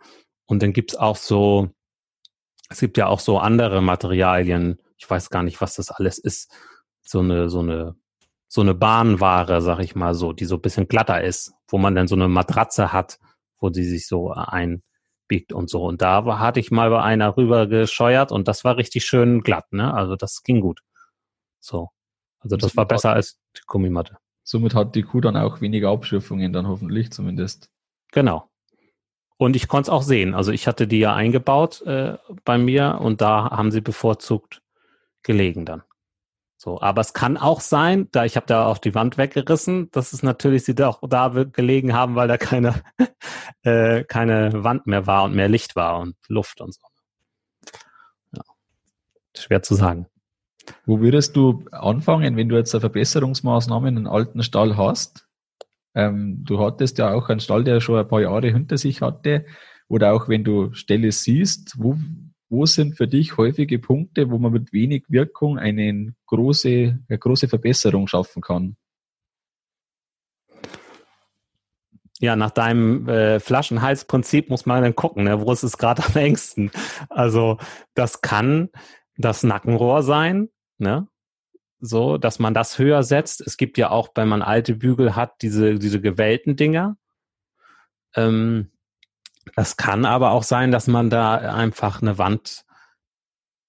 Und 0.45 0.63
dann 0.63 0.72
gibt's 0.72 0.95
auch 0.95 1.17
so, 1.17 1.69
es 2.69 2.79
gibt 2.79 2.98
ja 2.98 3.07
auch 3.07 3.19
so 3.19 3.38
andere 3.39 3.81
Materialien, 3.81 4.79
ich 4.98 5.10
weiß 5.10 5.29
gar 5.29 5.43
nicht, 5.43 5.60
was 5.60 5.75
das 5.75 5.91
alles 5.91 6.17
ist, 6.19 6.51
so 7.01 7.19
eine, 7.19 7.50
so 7.50 7.60
eine, 7.60 7.95
so 8.48 8.62
eine 8.62 8.75
Bahnware, 8.75 9.62
sag 9.62 9.79
ich 9.79 9.95
mal 9.95 10.13
so, 10.13 10.31
die 10.31 10.45
so 10.45 10.55
ein 10.55 10.62
bisschen 10.62 10.88
glatter 10.88 11.22
ist, 11.22 11.53
wo 11.67 11.77
man 11.77 11.95
dann 11.95 12.07
so 12.07 12.15
eine 12.15 12.29
Matratze 12.29 12.93
hat, 12.93 13.19
wo 13.60 13.69
die 13.69 13.83
sich 13.83 14.07
so 14.07 14.31
einbiegt 15.33 15.53
und 15.53 15.69
so. 15.69 15.83
Und 15.83 16.01
da 16.01 16.25
war, 16.25 16.39
hatte 16.39 16.59
ich 16.59 16.71
mal 16.71 16.89
bei 16.89 17.01
einer 17.01 17.35
rüber 17.37 17.67
gescheuert 17.67 18.31
und 18.31 18.47
das 18.47 18.63
war 18.63 18.77
richtig 18.77 19.05
schön 19.05 19.41
glatt, 19.41 19.71
ne? 19.71 19.93
Also 19.93 20.15
das 20.15 20.43
ging 20.43 20.61
gut. 20.61 20.81
So. 21.59 21.89
Also 22.39 22.57
das 22.57 22.75
war 22.75 22.85
besser 22.85 23.13
als 23.13 23.39
die 23.55 23.61
Gummimatte. 23.65 24.17
Somit 24.43 24.75
hat 24.75 24.95
die 24.95 25.03
Kuh 25.03 25.21
dann 25.21 25.37
auch 25.37 25.61
weniger 25.61 25.89
Abschürfungen, 25.89 26.51
dann 26.51 26.67
hoffentlich 26.67 27.11
zumindest. 27.11 27.69
Genau. 28.11 28.49
Und 29.37 29.55
ich 29.55 29.67
konnte 29.67 29.87
es 29.87 29.89
auch 29.89 30.03
sehen. 30.03 30.33
Also 30.33 30.51
ich 30.51 30.67
hatte 30.67 30.87
die 30.87 30.99
ja 30.99 31.15
eingebaut 31.15 31.81
äh, 31.83 32.17
bei 32.43 32.57
mir 32.57 32.99
und 33.01 33.21
da 33.21 33.49
haben 33.51 33.71
sie 33.71 33.81
bevorzugt 33.81 34.61
gelegen 35.23 35.65
dann. 35.65 35.83
So, 36.63 36.79
aber 36.79 37.01
es 37.01 37.12
kann 37.12 37.36
auch 37.36 37.60
sein, 37.60 38.08
da 38.13 38.24
ich 38.24 38.38
habe 38.38 38.46
da 38.46 38.67
auch 38.67 38.77
die 38.77 38.96
Wand 38.96 39.17
weggerissen, 39.17 39.91
dass 39.91 40.13
es 40.13 40.24
natürlich 40.24 40.63
sie 40.63 40.82
auch 40.82 41.01
da 41.10 41.27
gelegen 41.27 41.91
haben, 41.91 42.15
weil 42.15 42.29
da 42.29 42.38
keine 42.38 42.84
äh, 43.63 44.05
keine 44.05 44.63
Wand 44.63 44.88
mehr 44.88 45.05
war 45.05 45.25
und 45.25 45.36
mehr 45.36 45.50
Licht 45.50 45.75
war 45.75 46.00
und 46.00 46.15
Luft 46.29 46.62
und 46.62 46.74
so. 46.74 46.79
Ja. 48.32 48.43
Schwer 49.36 49.62
zu 49.62 49.75
sagen. 49.75 50.08
Wo 50.86 51.01
würdest 51.01 51.36
du 51.36 51.65
anfangen, 51.74 52.38
wenn 52.38 52.48
du 52.48 52.55
jetzt 52.55 52.74
eine 52.74 52.79
Verbesserungsmaßnahme 52.79 53.89
in 53.89 53.98
einem 53.98 54.08
alten 54.08 54.41
Stall 54.41 54.77
hast? 54.77 55.27
Ähm, 55.96 56.46
du 56.46 56.62
hattest 56.62 56.98
ja 56.98 57.13
auch 57.13 57.27
einen 57.27 57.41
Stall, 57.41 57.65
der 57.65 57.82
schon 57.82 58.00
ein 58.00 58.08
paar 58.08 58.22
Jahre 58.22 58.48
hinter 58.48 58.77
sich 58.77 59.01
hatte. 59.01 59.46
Oder 59.89 60.13
auch 60.13 60.29
wenn 60.29 60.46
du 60.46 60.72
Stelle 60.72 61.12
siehst, 61.12 61.75
wo, 61.77 61.98
wo 62.53 62.67
sind 62.67 62.95
für 62.95 63.07
dich 63.07 63.36
häufige 63.36 63.79
Punkte, 63.79 64.29
wo 64.29 64.38
man 64.38 64.51
mit 64.51 64.72
wenig 64.72 65.05
Wirkung 65.10 65.57
eine 65.57 66.13
große, 66.27 67.00
eine 67.10 67.17
große 67.17 67.48
Verbesserung 67.48 68.07
schaffen 68.07 68.43
kann? 68.43 68.77
Ja, 72.19 72.36
nach 72.36 72.51
deinem 72.51 73.10
äh, 73.10 73.39
Flaschenhalsprinzip 73.39 74.51
muss 74.51 74.67
man 74.67 74.83
dann 74.83 74.95
gucken, 74.95 75.24
ne, 75.24 75.41
wo 75.41 75.51
ist 75.51 75.63
es 75.63 75.79
gerade 75.79 76.03
am 76.05 76.15
engsten. 76.15 76.69
Also 77.10 77.57
das 77.95 78.22
kann 78.22 78.69
das 79.17 79.41
Nackenrohr 79.41 80.03
sein, 80.03 80.50
ne? 80.77 81.07
So, 81.79 82.17
dass 82.19 82.38
man 82.38 82.53
das 82.53 82.77
höher 82.77 83.01
setzt. 83.01 83.41
Es 83.41 83.57
gibt 83.57 83.79
ja 83.79 83.89
auch, 83.89 84.10
wenn 84.15 84.29
man 84.29 84.43
alte 84.43 84.75
Bügel 84.75 85.15
hat, 85.15 85.41
diese, 85.41 85.79
diese 85.79 86.00
gewellten 86.00 86.55
Dinger. 86.55 86.98
Ähm, 88.15 88.69
das 89.55 89.77
kann 89.77 90.05
aber 90.05 90.31
auch 90.31 90.43
sein, 90.43 90.71
dass 90.71 90.88
man 90.88 91.09
da 91.09 91.35
einfach 91.35 92.01
eine 92.01 92.17
Wand 92.17 92.65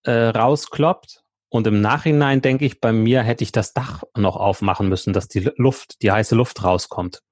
äh, 0.04 0.28
rauskloppt. 0.28 1.22
Und 1.48 1.66
im 1.66 1.80
Nachhinein 1.80 2.40
denke 2.42 2.64
ich, 2.64 2.80
bei 2.80 2.92
mir 2.92 3.22
hätte 3.22 3.44
ich 3.44 3.52
das 3.52 3.74
Dach 3.74 4.02
noch 4.16 4.36
aufmachen 4.36 4.88
müssen, 4.88 5.12
dass 5.12 5.28
die 5.28 5.50
Luft, 5.56 6.02
die 6.02 6.10
heiße 6.10 6.34
Luft 6.34 6.64
rauskommt. 6.64 7.22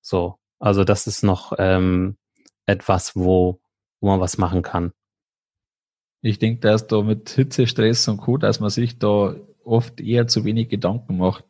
So, 0.00 0.38
also 0.58 0.84
das 0.84 1.06
ist 1.06 1.22
noch 1.22 1.52
ähm, 1.58 2.16
etwas, 2.66 3.16
wo, 3.16 3.60
wo 4.00 4.08
man 4.08 4.20
was 4.20 4.38
machen 4.38 4.62
kann. 4.62 4.92
Ich 6.20 6.38
denke, 6.38 6.60
dass 6.60 6.86
da 6.86 7.02
mit 7.02 7.30
Hitze, 7.30 7.66
Stress 7.66 8.06
und 8.06 8.18
Co., 8.18 8.36
dass 8.36 8.60
man 8.60 8.70
sich 8.70 8.98
da 8.98 9.34
oft 9.64 10.00
eher 10.00 10.28
zu 10.28 10.44
wenig 10.44 10.68
Gedanken 10.68 11.16
macht. 11.16 11.44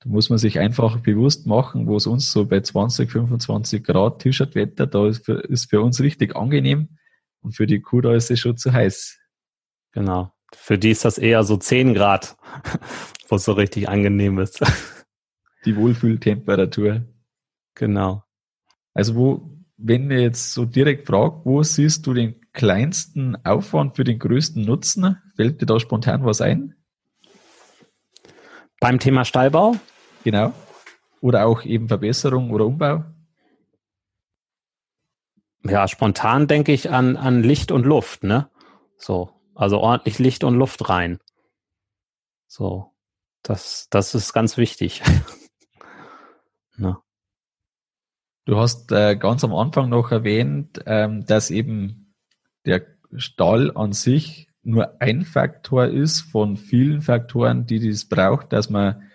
Da 0.00 0.08
muss 0.08 0.30
man 0.30 0.38
sich 0.38 0.58
einfach 0.58 0.98
bewusst 1.00 1.46
machen, 1.46 1.86
wo 1.86 1.96
es 1.96 2.06
uns 2.06 2.32
so 2.32 2.46
bei 2.46 2.60
20, 2.60 3.10
25 3.10 3.84
Grad 3.84 4.20
T-Shirt-Wetter, 4.20 4.86
da 4.86 5.06
ist 5.06 5.26
für, 5.26 5.40
ist 5.40 5.68
für 5.68 5.82
uns 5.82 6.00
richtig 6.00 6.34
angenehm 6.36 6.96
und 7.42 7.52
für 7.52 7.66
die 7.66 7.80
Kuh 7.80 8.00
da 8.00 8.14
ist 8.14 8.30
es 8.30 8.40
schon 8.40 8.56
zu 8.56 8.72
heiß. 8.72 9.18
Genau. 9.92 10.32
Für 10.54 10.78
die 10.78 10.90
ist 10.90 11.04
das 11.04 11.18
eher 11.18 11.44
so 11.44 11.56
10 11.56 11.94
Grad, 11.94 12.36
wo 13.28 13.36
es 13.36 13.44
so 13.44 13.52
richtig 13.52 13.88
angenehm 13.88 14.38
ist. 14.38 14.60
Die 15.66 15.76
Wohlfühltemperatur. 15.76 17.04
Genau. 17.74 18.24
Also 18.94 19.14
wo, 19.14 19.50
wenn 19.76 20.10
ihr 20.10 20.20
jetzt 20.20 20.52
so 20.52 20.64
direkt 20.64 21.06
fragt, 21.06 21.44
wo 21.44 21.62
siehst 21.62 22.06
du 22.06 22.14
den 22.14 22.40
kleinsten 22.52 23.36
Aufwand 23.44 23.96
für 23.96 24.04
den 24.04 24.18
größten 24.18 24.64
Nutzen? 24.64 25.18
Fällt 25.36 25.60
dir 25.60 25.66
da 25.66 25.78
spontan 25.78 26.24
was 26.24 26.40
ein? 26.40 26.74
Beim 28.80 28.98
Thema 28.98 29.26
Stallbau? 29.26 29.76
Genau. 30.24 30.52
Oder 31.20 31.46
auch 31.46 31.64
eben 31.64 31.88
Verbesserung 31.88 32.50
oder 32.50 32.66
Umbau? 32.66 33.04
Ja, 35.64 35.88
spontan 35.88 36.46
denke 36.46 36.72
ich 36.72 36.90
an, 36.90 37.16
an 37.16 37.42
Licht 37.42 37.70
und 37.70 37.84
Luft, 37.84 38.24
ne? 38.24 38.50
So. 38.96 39.30
Also 39.54 39.78
ordentlich 39.78 40.18
Licht 40.18 40.44
und 40.44 40.54
Luft 40.54 40.88
rein. 40.88 41.18
So. 42.46 42.94
Das, 43.42 43.88
das 43.90 44.14
ist 44.14 44.32
ganz 44.32 44.56
wichtig. 44.56 45.02
ne? 46.76 46.98
Du 48.44 48.58
hast 48.58 48.90
äh, 48.92 49.16
ganz 49.16 49.44
am 49.44 49.54
Anfang 49.54 49.88
noch 49.88 50.10
erwähnt, 50.10 50.82
ähm, 50.86 51.24
dass 51.26 51.50
eben 51.50 52.14
der 52.66 52.86
Stall 53.16 53.76
an 53.76 53.92
sich 53.92 54.48
nur 54.62 55.00
ein 55.00 55.24
Faktor 55.24 55.86
ist 55.86 56.20
von 56.20 56.56
vielen 56.56 57.00
Faktoren, 57.02 57.66
die 57.66 57.88
das 57.88 58.06
braucht, 58.06 58.52
dass 58.52 58.68
man 58.68 59.09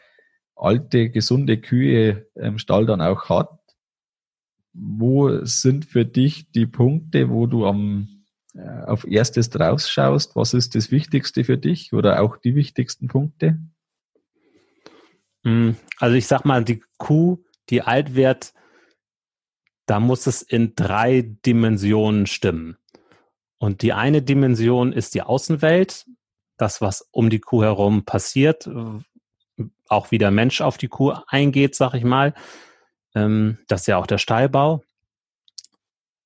alte, 0.56 1.10
gesunde 1.10 1.58
Kühe 1.60 2.28
im 2.36 2.58
Stall 2.58 2.86
dann 2.86 3.02
auch 3.02 3.30
hat. 3.30 3.60
Wo 4.74 5.46
sind 5.46 5.86
für 5.86 6.06
dich 6.06 6.52
die 6.52 6.66
Punkte, 6.66 7.30
wo 7.30 7.48
du 7.48 7.66
am 7.66 8.16
äh, 8.56 8.84
auf 8.86 9.06
erstes 9.06 9.50
draus 9.50 9.90
schaust? 9.90 10.36
Was 10.36 10.54
ist 10.54 10.76
das 10.76 10.92
Wichtigste 10.92 11.44
für 11.44 11.58
dich 11.58 11.94
oder 11.94 12.22
auch 12.22 12.38
die 12.38 12.56
wichtigsten 12.56 13.08
Punkte? 13.08 13.60
Hm, 15.44 15.76
also 16.00 16.16
ich 16.16 16.28
sag 16.28 16.46
mal, 16.46 16.64
die 16.64 16.82
Kuh, 16.98 17.44
die 17.70 17.82
alt 17.82 18.16
wird, 18.16 18.54
da 19.86 20.00
muss 20.00 20.26
es 20.28 20.42
in 20.42 20.74
drei 20.76 21.22
Dimensionen 21.46 22.28
stimmen. 22.28 22.78
Und 23.58 23.82
die 23.82 23.94
eine 23.94 24.22
Dimension 24.22 24.92
ist 24.94 25.16
die 25.16 25.22
Außenwelt, 25.22 26.06
das, 26.58 26.82
was 26.82 27.08
um 27.12 27.30
die 27.30 27.40
Kuh 27.40 27.64
herum 27.64 28.06
passiert, 28.06 28.70
auch 29.96 30.12
wie 30.12 30.18
der 30.18 30.32
Mensch 30.32 30.62
auf 30.62 30.78
die 30.78 30.88
Kuh 30.88 31.14
eingeht, 31.28 31.76
sag 31.76 31.94
ich 31.94 32.04
mal. 32.04 32.34
Ähm, 33.16 33.58
das 33.68 33.82
ist 33.82 33.88
ja 33.88 33.98
auch 33.98 34.08
der 34.08 34.18
Stallbau. 34.18 34.84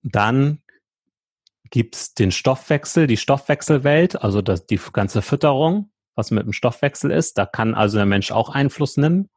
Dann 0.02 0.62
gibt's 1.70 2.14
den 2.14 2.32
Stoffwechsel, 2.32 3.08
die 3.08 3.18
Stoffwechselwelt, 3.18 4.22
also 4.22 4.42
das, 4.42 4.66
die 4.66 4.80
ganze 4.92 5.22
Fütterung, 5.22 5.92
was 6.16 6.32
mit 6.32 6.46
dem 6.46 6.54
Stoffwechsel 6.54 7.12
ist. 7.12 7.38
Da 7.38 7.46
kann 7.46 7.76
also 7.76 7.98
der 7.98 8.06
Mensch 8.06 8.32
auch 8.32 8.50
Einfluss 8.50 8.98
nehmen. 8.98 9.30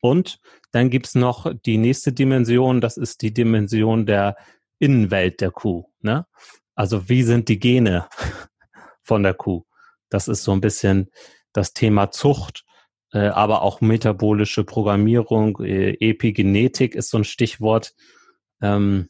Und 0.00 0.40
dann 0.72 0.90
gibt's 0.90 1.14
noch 1.14 1.52
die 1.64 1.78
nächste 1.78 2.12
Dimension, 2.12 2.80
das 2.80 2.96
ist 2.96 3.22
die 3.22 3.32
Dimension 3.32 4.04
der 4.04 4.36
Innenwelt 4.78 5.40
der 5.40 5.50
Kuh. 5.50 5.86
Ne? 6.00 6.26
Also 6.74 7.08
wie 7.08 7.22
sind 7.22 7.48
die 7.48 7.58
Gene 7.58 8.08
von 9.02 9.22
der 9.22 9.34
Kuh? 9.34 9.64
Das 10.10 10.28
ist 10.28 10.44
so 10.44 10.52
ein 10.52 10.60
bisschen 10.60 11.10
das 11.52 11.72
Thema 11.72 12.10
Zucht, 12.10 12.65
äh, 13.16 13.28
aber 13.28 13.62
auch 13.62 13.80
metabolische 13.80 14.62
Programmierung, 14.62 15.58
äh, 15.62 15.92
Epigenetik 16.00 16.94
ist 16.94 17.08
so 17.08 17.16
ein 17.16 17.24
Stichwort. 17.24 17.94
Ähm, 18.60 19.08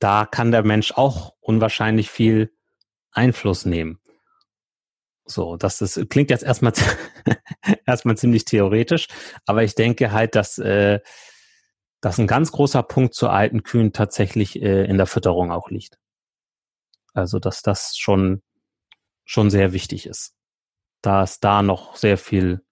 da 0.00 0.26
kann 0.26 0.50
der 0.50 0.64
Mensch 0.64 0.90
auch 0.90 1.34
unwahrscheinlich 1.40 2.10
viel 2.10 2.52
Einfluss 3.12 3.64
nehmen. 3.64 4.00
So, 5.24 5.56
das 5.56 5.80
ist, 5.82 6.10
klingt 6.10 6.30
jetzt 6.30 6.42
erstmal, 6.42 6.72
erstmal 7.86 8.16
ziemlich 8.16 8.44
theoretisch, 8.44 9.06
aber 9.46 9.62
ich 9.62 9.76
denke 9.76 10.10
halt, 10.10 10.34
dass, 10.34 10.58
äh, 10.58 10.98
dass 12.00 12.18
ein 12.18 12.26
ganz 12.26 12.50
großer 12.50 12.82
Punkt 12.82 13.14
zu 13.14 13.28
alten 13.28 13.62
Kühen 13.62 13.92
tatsächlich 13.92 14.60
äh, 14.60 14.84
in 14.86 14.96
der 14.96 15.06
Fütterung 15.06 15.52
auch 15.52 15.70
liegt. 15.70 16.00
Also, 17.14 17.38
dass 17.38 17.62
das 17.62 17.96
schon, 17.96 18.42
schon 19.24 19.48
sehr 19.48 19.72
wichtig 19.72 20.06
ist. 20.06 20.34
Da 21.02 21.24
es 21.24 21.40
da 21.40 21.62
noch 21.62 21.96
sehr 21.96 22.16
viel 22.16 22.64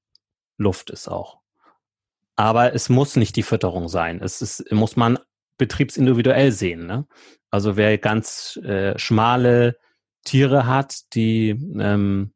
Luft 0.57 0.91
ist 0.91 1.09
auch. 1.09 1.41
Aber 2.37 2.75
es 2.75 2.89
muss 2.89 3.17
nicht 3.17 3.37
die 3.37 3.43
Fütterung 3.43 3.89
sein. 3.89 4.21
Es 4.23 4.41
ist, 4.41 4.73
muss 4.73 4.97
man 4.97 5.19
betriebsindividuell 5.59 6.53
sehen. 6.53 6.87
Ne? 6.87 7.07
Also 7.51 7.77
wer 7.77 7.99
ganz 7.99 8.57
äh, 8.63 8.99
schmale 8.99 9.77
Tiere 10.25 10.67
hat, 10.67 11.13
die 11.15 11.51
ähm, 11.51 12.33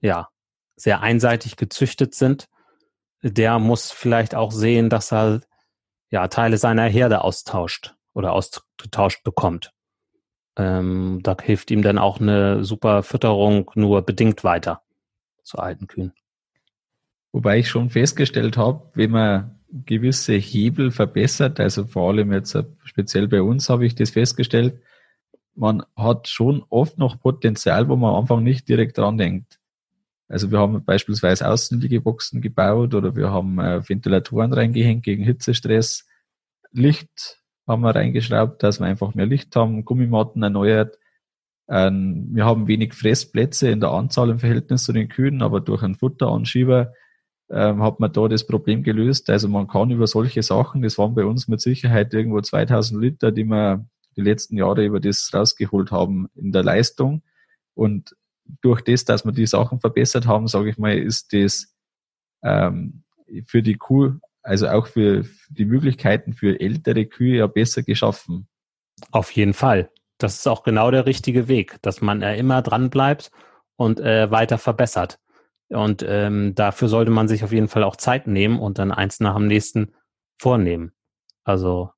ja 0.00 0.28
sehr 0.74 1.00
einseitig 1.00 1.56
gezüchtet 1.56 2.14
sind, 2.14 2.48
der 3.22 3.58
muss 3.58 3.90
vielleicht 3.90 4.34
auch 4.34 4.52
sehen, 4.52 4.90
dass 4.90 5.12
er 5.12 5.40
ja 6.10 6.28
Teile 6.28 6.58
seiner 6.58 6.84
Herde 6.84 7.22
austauscht 7.22 7.94
oder 8.12 8.32
ausgetauscht 8.32 9.24
bekommt. 9.24 9.72
Ähm, 10.56 11.20
da 11.22 11.36
hilft 11.40 11.70
ihm 11.70 11.82
dann 11.82 11.98
auch 11.98 12.20
eine 12.20 12.64
super 12.64 13.02
Fütterung 13.02 13.70
nur 13.74 14.02
bedingt 14.02 14.44
weiter 14.44 14.82
zu 15.46 15.58
alten 15.58 15.86
Kühen. 15.86 16.12
Wobei 17.32 17.58
ich 17.58 17.68
schon 17.68 17.90
festgestellt 17.90 18.56
habe, 18.56 18.90
wenn 18.94 19.10
man 19.10 19.60
gewisse 19.70 20.34
Hebel 20.34 20.90
verbessert, 20.90 21.60
also 21.60 21.84
vor 21.86 22.10
allem 22.10 22.32
jetzt 22.32 22.56
speziell 22.84 23.28
bei 23.28 23.42
uns 23.42 23.68
habe 23.68 23.86
ich 23.86 23.94
das 23.94 24.10
festgestellt, 24.10 24.80
man 25.54 25.82
hat 25.96 26.28
schon 26.28 26.64
oft 26.68 26.98
noch 26.98 27.20
Potenzial, 27.20 27.88
wo 27.88 27.96
man 27.96 28.10
am 28.10 28.20
Anfang 28.20 28.42
nicht 28.42 28.68
direkt 28.68 28.98
dran 28.98 29.18
denkt. 29.18 29.58
Also 30.28 30.50
wir 30.50 30.58
haben 30.58 30.84
beispielsweise 30.84 31.48
Außenliegeboxen 31.48 32.40
gebaut 32.40 32.94
oder 32.94 33.14
wir 33.14 33.30
haben 33.30 33.58
äh, 33.58 33.88
Ventilatoren 33.88 34.52
reingehängt 34.52 35.04
gegen 35.04 35.22
Hitzestress. 35.22 36.06
Licht 36.72 37.40
haben 37.66 37.82
wir 37.82 37.94
reingeschraubt, 37.94 38.62
dass 38.62 38.80
wir 38.80 38.86
einfach 38.86 39.14
mehr 39.14 39.26
Licht 39.26 39.54
haben, 39.56 39.84
Gummimatten 39.84 40.42
erneuert. 40.42 40.98
Ähm, 41.68 42.28
wir 42.32 42.44
haben 42.44 42.68
wenig 42.68 42.94
Fressplätze 42.94 43.68
in 43.70 43.80
der 43.80 43.90
Anzahl 43.90 44.30
im 44.30 44.38
Verhältnis 44.38 44.84
zu 44.84 44.92
den 44.92 45.08
Kühen, 45.08 45.42
aber 45.42 45.60
durch 45.60 45.82
einen 45.82 45.96
Futteranschieber 45.96 46.92
ähm, 47.50 47.82
hat 47.82 48.00
man 48.00 48.12
da 48.12 48.28
das 48.28 48.46
Problem 48.46 48.82
gelöst. 48.82 49.30
Also 49.30 49.48
man 49.48 49.66
kann 49.68 49.90
über 49.90 50.06
solche 50.06 50.42
Sachen, 50.42 50.82
das 50.82 50.98
waren 50.98 51.14
bei 51.14 51.24
uns 51.24 51.48
mit 51.48 51.60
Sicherheit 51.60 52.14
irgendwo 52.14 52.40
2000 52.40 53.00
Liter, 53.00 53.32
die 53.32 53.44
wir 53.44 53.86
die 54.16 54.22
letzten 54.22 54.56
Jahre 54.56 54.84
über 54.84 55.00
das 55.00 55.30
rausgeholt 55.32 55.90
haben 55.90 56.28
in 56.34 56.52
der 56.52 56.62
Leistung. 56.62 57.22
Und 57.74 58.16
durch 58.62 58.82
das, 58.82 59.04
dass 59.04 59.24
wir 59.24 59.32
die 59.32 59.46
Sachen 59.46 59.80
verbessert 59.80 60.26
haben, 60.26 60.46
sage 60.46 60.70
ich 60.70 60.78
mal, 60.78 60.96
ist 60.96 61.32
das 61.32 61.74
ähm, 62.42 63.02
für 63.46 63.62
die 63.62 63.74
Kuh, 63.74 64.14
also 64.42 64.68
auch 64.68 64.86
für 64.86 65.24
die 65.50 65.64
Möglichkeiten 65.64 66.32
für 66.32 66.60
ältere 66.60 67.06
Kühe 67.06 67.38
ja 67.38 67.46
besser 67.46 67.82
geschaffen. 67.82 68.48
Auf 69.10 69.30
jeden 69.32 69.52
Fall. 69.52 69.90
Das 70.18 70.36
ist 70.36 70.46
auch 70.46 70.62
genau 70.62 70.90
der 70.90 71.06
richtige 71.06 71.48
Weg, 71.48 71.76
dass 71.82 72.00
man 72.00 72.22
äh, 72.22 72.36
immer 72.36 72.62
dran 72.62 72.90
bleibt 72.90 73.30
und 73.76 74.00
äh, 74.00 74.30
weiter 74.30 74.58
verbessert. 74.58 75.18
Und 75.68 76.04
ähm, 76.06 76.54
dafür 76.54 76.88
sollte 76.88 77.10
man 77.10 77.28
sich 77.28 77.42
auf 77.44 77.52
jeden 77.52 77.68
Fall 77.68 77.82
auch 77.82 77.96
Zeit 77.96 78.26
nehmen 78.26 78.60
und 78.60 78.78
dann 78.78 78.92
eins 78.92 79.20
nach 79.20 79.34
dem 79.34 79.46
nächsten 79.46 79.94
vornehmen. 80.38 80.92
Also 81.44 81.90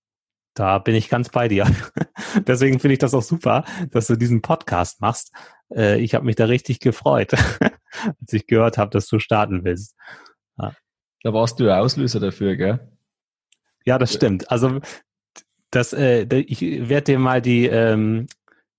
da 0.55 0.79
bin 0.79 0.95
ich 0.95 1.09
ganz 1.09 1.29
bei 1.29 1.49
dir. 1.49 1.67
Deswegen 2.47 2.81
finde 2.81 2.95
ich 2.95 2.99
das 2.99 3.15
auch 3.15 3.23
super, 3.23 3.65
dass 3.91 4.07
du 4.09 4.17
diesen 4.17 4.43
Podcast 4.43 5.01
machst. 5.01 5.33
Äh, 5.73 6.01
ich 6.01 6.15
habe 6.15 6.25
mich 6.25 6.37
da 6.37 6.47
richtig 6.47 6.81
gefreut, 6.81 7.33
als 8.21 8.33
ich 8.33 8.47
gehört 8.47 8.79
habe, 8.79 8.91
dass 8.91 9.07
du 9.07 9.19
starten 9.19 9.65
willst. 9.65 9.95
Ja. 10.59 10.73
Da 11.23 11.33
warst 11.33 11.61
du 11.61 11.75
Auslöser 11.75 12.21
dafür, 12.21 12.57
gell? 12.57 12.93
Ja, 13.85 13.99
das 13.99 14.13
stimmt. 14.13 14.51
Also 14.51 14.81
das, 15.71 15.93
äh, 15.93 16.25
ich 16.41 16.61
werde 16.89 17.13
dir 17.13 17.19
mal 17.19 17.43
die, 17.43 17.67
ähm, 17.67 18.27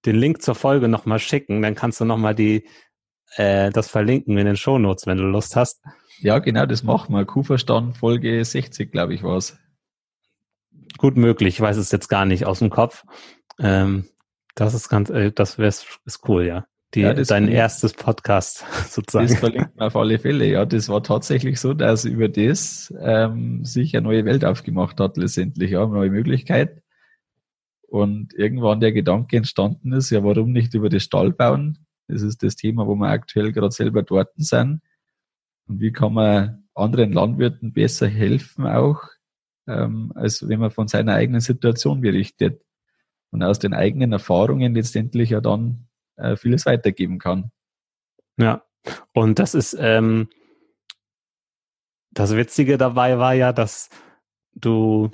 den 0.05 0.15
Link 0.15 0.41
zur 0.41 0.55
Folge 0.55 0.87
nochmal 0.87 1.19
schicken, 1.19 1.61
dann 1.61 1.75
kannst 1.75 1.99
du 1.99 2.05
nochmal 2.05 2.35
die, 2.35 2.65
äh, 3.35 3.69
das 3.69 3.89
verlinken 3.89 4.37
in 4.37 4.45
den 4.45 4.55
Shownotes, 4.55 5.05
wenn 5.05 5.17
du 5.17 5.25
Lust 5.25 5.55
hast. 5.55 5.81
Ja, 6.19 6.39
genau, 6.39 6.65
das 6.65 6.83
machen 6.83 7.13
wir. 7.15 7.25
Kuhverstand 7.25 7.97
Folge 7.97 8.43
60, 8.43 8.91
glaube 8.91 9.13
ich, 9.13 9.23
war's. 9.23 9.57
Gut 10.97 11.15
möglich, 11.15 11.55
ich 11.55 11.61
weiß 11.61 11.77
es 11.77 11.91
jetzt 11.91 12.09
gar 12.09 12.25
nicht 12.25 12.45
aus 12.45 12.59
dem 12.59 12.69
Kopf. 12.69 13.05
Ähm, 13.59 14.09
das 14.55 14.73
ist 14.73 14.89
ganz, 14.89 15.09
äh, 15.09 15.31
das 15.31 15.57
wäre 15.57 15.67
ist 15.69 16.27
cool, 16.27 16.45
ja. 16.45 16.65
Die, 16.95 17.01
ja, 17.01 17.13
dein 17.13 17.47
erstes 17.47 17.93
Podcast 17.93 18.65
sozusagen. 18.89 19.27
Das 19.27 19.37
verlinkt 19.37 19.75
man 19.75 19.87
auf 19.87 19.95
alle 19.95 20.17
Fälle. 20.17 20.45
Ja, 20.47 20.65
das 20.65 20.89
war 20.89 21.03
tatsächlich 21.03 21.59
so, 21.59 21.73
dass 21.75 22.03
über 22.03 22.29
das 22.29 22.91
ähm, 22.99 23.63
sich 23.63 23.95
eine 23.95 24.07
neue 24.07 24.25
Welt 24.25 24.43
aufgemacht 24.43 24.99
hat 24.99 25.17
letztendlich, 25.17 25.71
ja, 25.71 25.83
eine 25.83 25.93
neue 25.93 26.09
Möglichkeit. 26.09 26.81
Und 27.87 28.33
irgendwann 28.33 28.79
der 28.79 28.91
Gedanke 28.91 29.37
entstanden 29.37 29.93
ist, 29.93 30.09
ja, 30.09 30.23
warum 30.23 30.51
nicht 30.51 30.73
über 30.73 30.89
das 30.89 31.03
Stall 31.03 31.31
bauen? 31.31 31.85
Das 32.07 32.23
ist 32.23 32.41
das 32.41 32.55
Thema, 32.55 32.87
wo 32.87 32.95
wir 32.95 33.09
aktuell 33.09 33.51
gerade 33.51 33.71
selber 33.71 34.01
dort 34.01 34.31
sind. 34.37 34.81
Und 35.67 35.79
wie 35.79 35.91
kann 35.91 36.13
man 36.13 36.63
anderen 36.73 37.13
Landwirten 37.13 37.73
besser 37.73 38.07
helfen 38.07 38.65
auch, 38.65 39.03
ähm, 39.67 40.11
als 40.15 40.47
wenn 40.47 40.59
man 40.59 40.71
von 40.71 40.87
seiner 40.87 41.13
eigenen 41.13 41.41
Situation 41.41 42.01
berichtet 42.01 42.63
und 43.29 43.43
aus 43.43 43.59
den 43.59 43.73
eigenen 43.73 44.11
Erfahrungen 44.11 44.73
letztendlich 44.73 45.31
ja 45.31 45.41
dann 45.41 45.88
äh, 46.19 46.35
vieles 46.37 46.65
weitergeben 46.65 47.19
kann. 47.19 47.51
Ja, 48.37 48.63
und 49.13 49.39
das 49.39 49.53
ist 49.55 49.75
ähm, 49.79 50.29
das 52.11 52.35
Witzige 52.35 52.77
dabei 52.77 53.19
war 53.19 53.33
ja, 53.33 53.53
dass 53.53 53.89
du 54.53 55.11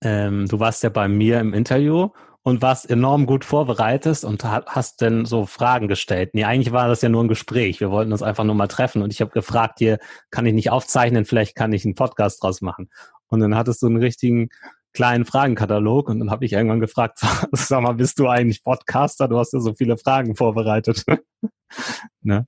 ähm, 0.00 0.46
du 0.48 0.60
warst 0.60 0.82
ja 0.82 0.88
bei 0.88 1.08
mir 1.08 1.40
im 1.40 1.54
Interview 1.54 2.10
und 2.42 2.60
warst 2.62 2.90
enorm 2.90 3.26
gut 3.26 3.44
vorbereitet 3.44 4.24
und 4.24 4.44
hast 4.44 5.00
dann 5.00 5.24
so 5.26 5.46
Fragen 5.46 5.88
gestellt. 5.88 6.34
Nee, 6.34 6.44
eigentlich 6.44 6.72
war 6.72 6.88
das 6.88 7.02
ja 7.02 7.08
nur 7.08 7.22
ein 7.22 7.28
Gespräch. 7.28 7.80
Wir 7.80 7.90
wollten 7.90 8.12
uns 8.12 8.22
einfach 8.22 8.44
nur 8.44 8.54
mal 8.54 8.68
treffen 8.68 9.02
und 9.02 9.12
ich 9.12 9.20
habe 9.20 9.30
gefragt, 9.30 9.78
hier 9.78 9.98
kann 10.30 10.46
ich 10.46 10.52
nicht 10.52 10.70
aufzeichnen, 10.70 11.24
vielleicht 11.24 11.54
kann 11.54 11.72
ich 11.72 11.84
einen 11.84 11.94
Podcast 11.94 12.42
draus 12.42 12.60
machen. 12.60 12.90
Und 13.28 13.40
dann 13.40 13.56
hattest 13.56 13.82
du 13.82 13.86
einen 13.86 13.98
richtigen 13.98 14.48
kleinen 14.92 15.24
Fragenkatalog 15.24 16.08
und 16.08 16.18
dann 16.20 16.30
habe 16.30 16.44
ich 16.44 16.52
irgendwann 16.52 16.80
gefragt, 16.80 17.20
sag 17.52 17.82
mal, 17.82 17.94
bist 17.94 18.18
du 18.18 18.28
eigentlich 18.28 18.62
Podcaster? 18.62 19.28
Du 19.28 19.38
hast 19.38 19.52
ja 19.52 19.60
so 19.60 19.74
viele 19.74 19.96
Fragen 19.96 20.36
vorbereitet. 20.36 21.04
ne? 22.20 22.46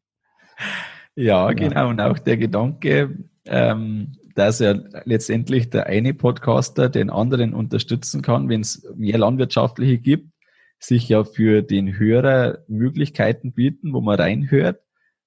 Ja, 1.17 1.53
genau. 1.53 1.89
Und 1.89 2.01
auch 2.01 2.19
der 2.19 2.37
Gedanke, 2.37 3.19
ähm, 3.47 4.13
dass 4.35 4.61
er 4.61 4.85
letztendlich 5.05 5.71
der 5.71 5.87
eine 5.87 6.13
Podcaster 6.13 6.89
den 6.89 7.09
anderen 7.09 7.55
unterstützen 7.55 8.21
kann, 8.21 8.49
wenn 8.49 8.63
es 8.63 8.87
mehr 8.97 9.19
Landwirtschaftliche 9.19 9.99
gibt, 9.99 10.29
sich 10.81 11.09
ja 11.09 11.25
für 11.25 11.63
den 11.63 11.99
Hörer 11.99 12.59
Möglichkeiten 12.69 13.53
bieten, 13.53 13.93
wo 13.93 14.01
man 14.01 14.19
reinhört. 14.19 14.81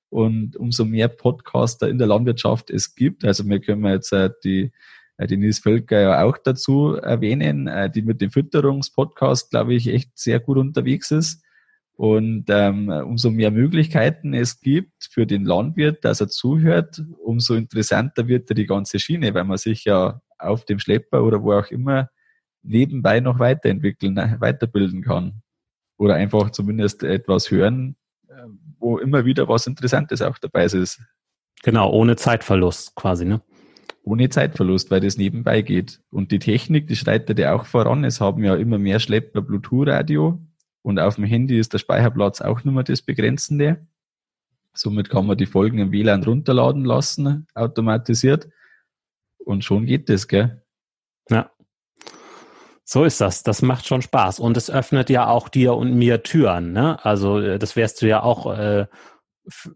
Und 0.10 0.56
umso 0.56 0.86
mehr 0.86 1.10
Podcaster 1.10 1.89
in 1.89 1.97
der 1.97 2.08
Landwirtschaft 2.08 2.69
es 2.69 2.95
gibt, 2.95 3.25
also 3.25 3.47
wir 3.47 3.60
können 3.60 3.86
jetzt 3.86 4.13
äh, 4.13 4.30
die, 4.43 4.71
äh, 5.17 5.27
die 5.27 5.38
Nils 5.38 5.60
Völker 5.60 5.99
ja 5.99 6.23
auch 6.23 6.38
dazu 6.38 6.95
erwähnen, 6.95 7.67
äh, 7.67 7.89
die 7.89 8.01
mit 8.01 8.21
dem 8.21 8.32
Fütterungspodcast, 8.32 9.51
glaube 9.51 9.73
ich, 9.73 9.88
echt 9.88 10.17
sehr 10.17 10.39
gut 10.39 10.58
unterwegs 10.58 11.12
ist. 11.12 11.43
Und 11.93 12.45
ähm, 12.49 12.89
umso 12.89 13.32
mehr 13.32 13.49
Möglichkeiten 13.49 14.36
es 14.36 14.62
gibt 14.62 15.10
für 15.10 15.25
den 15.25 15.45
Landwirt, 15.45 16.06
dass 16.06 16.21
er 16.21 16.27
zuhört, 16.27 17.01
umso 17.23 17.56
interessanter 17.56 18.27
wird 18.27 18.51
er 18.51 18.56
die 18.56 18.67
ganze 18.67 18.99
Schiene, 18.99 19.34
weil 19.34 19.45
man 19.45 19.58
sich 19.58 19.84
ja 19.86 20.21
auf 20.38 20.63
dem 20.65 20.77
Schlepper 20.77 21.23
oder 21.23 21.41
wo 21.41 21.53
auch 21.53 21.71
immer 21.71 22.10
nebenbei 22.62 23.19
noch 23.19 23.39
weiterentwickeln, 23.39 24.15
weiterbilden 24.15 25.01
kann. 25.01 25.41
Oder 25.97 26.13
einfach 26.13 26.51
zumindest 26.51 27.01
etwas 27.01 27.49
hören, 27.49 27.95
äh, 28.27 28.34
wo 28.77 28.99
immer 28.99 29.25
wieder 29.25 29.47
was 29.47 29.65
Interessantes 29.65 30.21
auch 30.21 30.38
dabei 30.38 30.65
ist. 30.65 31.01
Genau, 31.63 31.91
ohne 31.91 32.15
Zeitverlust 32.15 32.93
quasi, 32.95 33.25
ne? 33.25 33.41
Ohne 34.08 34.30
Zeitverlust, 34.30 34.89
weil 34.89 35.02
das 35.02 35.17
nebenbei 35.17 35.62
geht. 35.62 36.00
Und 36.12 36.32
die 36.32 36.39
Technik, 36.39 36.88
die 36.88 36.96
schreitet 36.96 37.39
ja 37.39 37.54
auch 37.54 37.65
voran. 37.65 38.06
Es 38.06 38.22
haben 38.22 38.41
ja 38.41 38.56
immer 38.56 38.78
mehr 38.78 39.00
Schlepper 39.00 39.41
Bluetooth-Radio 39.41 40.39
und 40.82 40.98
auf 40.98 41.15
dem 41.15 41.26
Handy 41.26 41.60
ist 41.60 41.74
der 41.74 41.80
Speicherplatz 41.80 42.39
auch 42.39 42.63
nur 42.63 42.74
mehr 42.74 42.86
das 42.86 43.02
Begrenzende. 43.02 43.86
Somit 44.74 45.10
kann 45.10 45.26
man 45.26 45.38
die 45.38 45.46
Folgen 45.46 45.80
im 45.80 45.91
WLAN 45.91 46.24
runterladen 46.24 46.86
lassen, 46.86 47.48
automatisiert. 47.54 48.48
Und 49.39 49.65
schon 49.65 49.86
geht 49.86 50.08
das, 50.08 50.30
gell? 50.30 50.63
Ja. 51.30 51.52
So 52.86 53.04
ist 53.04 53.20
das. 53.20 53.43
Das 53.43 53.62
macht 53.62 53.86
schon 53.86 54.02
Spaß. 54.02 54.39
Und 54.39 54.56
es 54.56 54.72
öffnet 54.72 55.10
ja 55.10 55.28
auch 55.28 55.50
dir 55.50 55.74
und 55.74 55.96
mir 55.96 56.24
Türen. 56.24 56.72
Ne? 56.72 57.04
Also 57.04 57.39
äh, 57.39 57.60
das 57.60 57.76
wärst 57.76 58.02
du 58.02 58.08
ja 58.08 58.24
auch, 58.24 58.58
äh, 58.58 58.86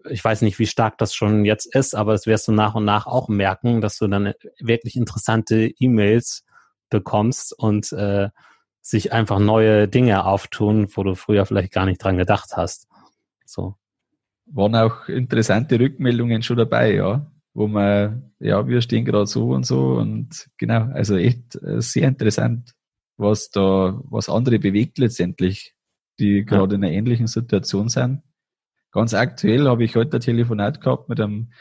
ich 0.09 0.23
weiß 0.23 0.41
nicht, 0.41 0.59
wie 0.59 0.67
stark 0.67 0.97
das 0.97 1.13
schon 1.13 1.45
jetzt 1.45 1.73
ist, 1.73 1.95
aber 1.95 2.13
das 2.13 2.27
wirst 2.27 2.47
du 2.47 2.51
nach 2.51 2.75
und 2.75 2.85
nach 2.85 3.07
auch 3.07 3.29
merken, 3.29 3.81
dass 3.81 3.97
du 3.97 4.07
dann 4.07 4.33
wirklich 4.59 4.95
interessante 4.95 5.67
E-Mails 5.79 6.45
bekommst 6.89 7.57
und 7.57 7.91
äh, 7.93 8.29
sich 8.81 9.13
einfach 9.13 9.39
neue 9.39 9.87
Dinge 9.87 10.25
auftun, 10.25 10.87
wo 10.95 11.03
du 11.03 11.15
früher 11.15 11.45
vielleicht 11.45 11.71
gar 11.71 11.85
nicht 11.85 12.03
dran 12.03 12.17
gedacht 12.17 12.51
hast. 12.55 12.87
So. 13.45 13.75
Waren 14.47 14.75
auch 14.75 15.07
interessante 15.07 15.79
Rückmeldungen 15.79 16.43
schon 16.43 16.57
dabei, 16.57 16.95
ja. 16.95 17.25
Wo 17.53 17.67
man, 17.67 18.33
ja, 18.39 18.67
wir 18.67 18.81
stehen 18.81 19.05
gerade 19.05 19.27
so 19.27 19.51
und 19.51 19.65
so 19.65 19.95
und 19.95 20.49
genau, 20.57 20.89
also 20.93 21.17
echt 21.17 21.55
äh, 21.61 21.81
sehr 21.81 22.07
interessant 22.07 22.73
was 23.21 23.51
da, 23.51 24.01
was 24.09 24.27
andere 24.27 24.59
bewegt 24.59 24.97
letztendlich, 24.97 25.73
die 26.19 26.43
gerade 26.43 26.75
in 26.75 26.83
einer 26.83 26.93
ähnlichen 26.93 27.27
Situation 27.27 27.87
sind. 27.87 28.23
Ganz 28.91 29.13
aktuell 29.13 29.67
habe 29.67 29.83
ich 29.83 29.95
heute 29.95 30.17
ein 30.17 30.21
Telefonat 30.21 30.81
gehabt 30.81 31.09
mit 31.09 31.19
einem, 31.19 31.51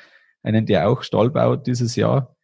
einen, 0.42 0.66
der 0.66 0.88
auch 0.88 1.02
Stall 1.02 1.30
baut 1.30 1.66
dieses 1.66 1.96
Jahr. 1.96 2.36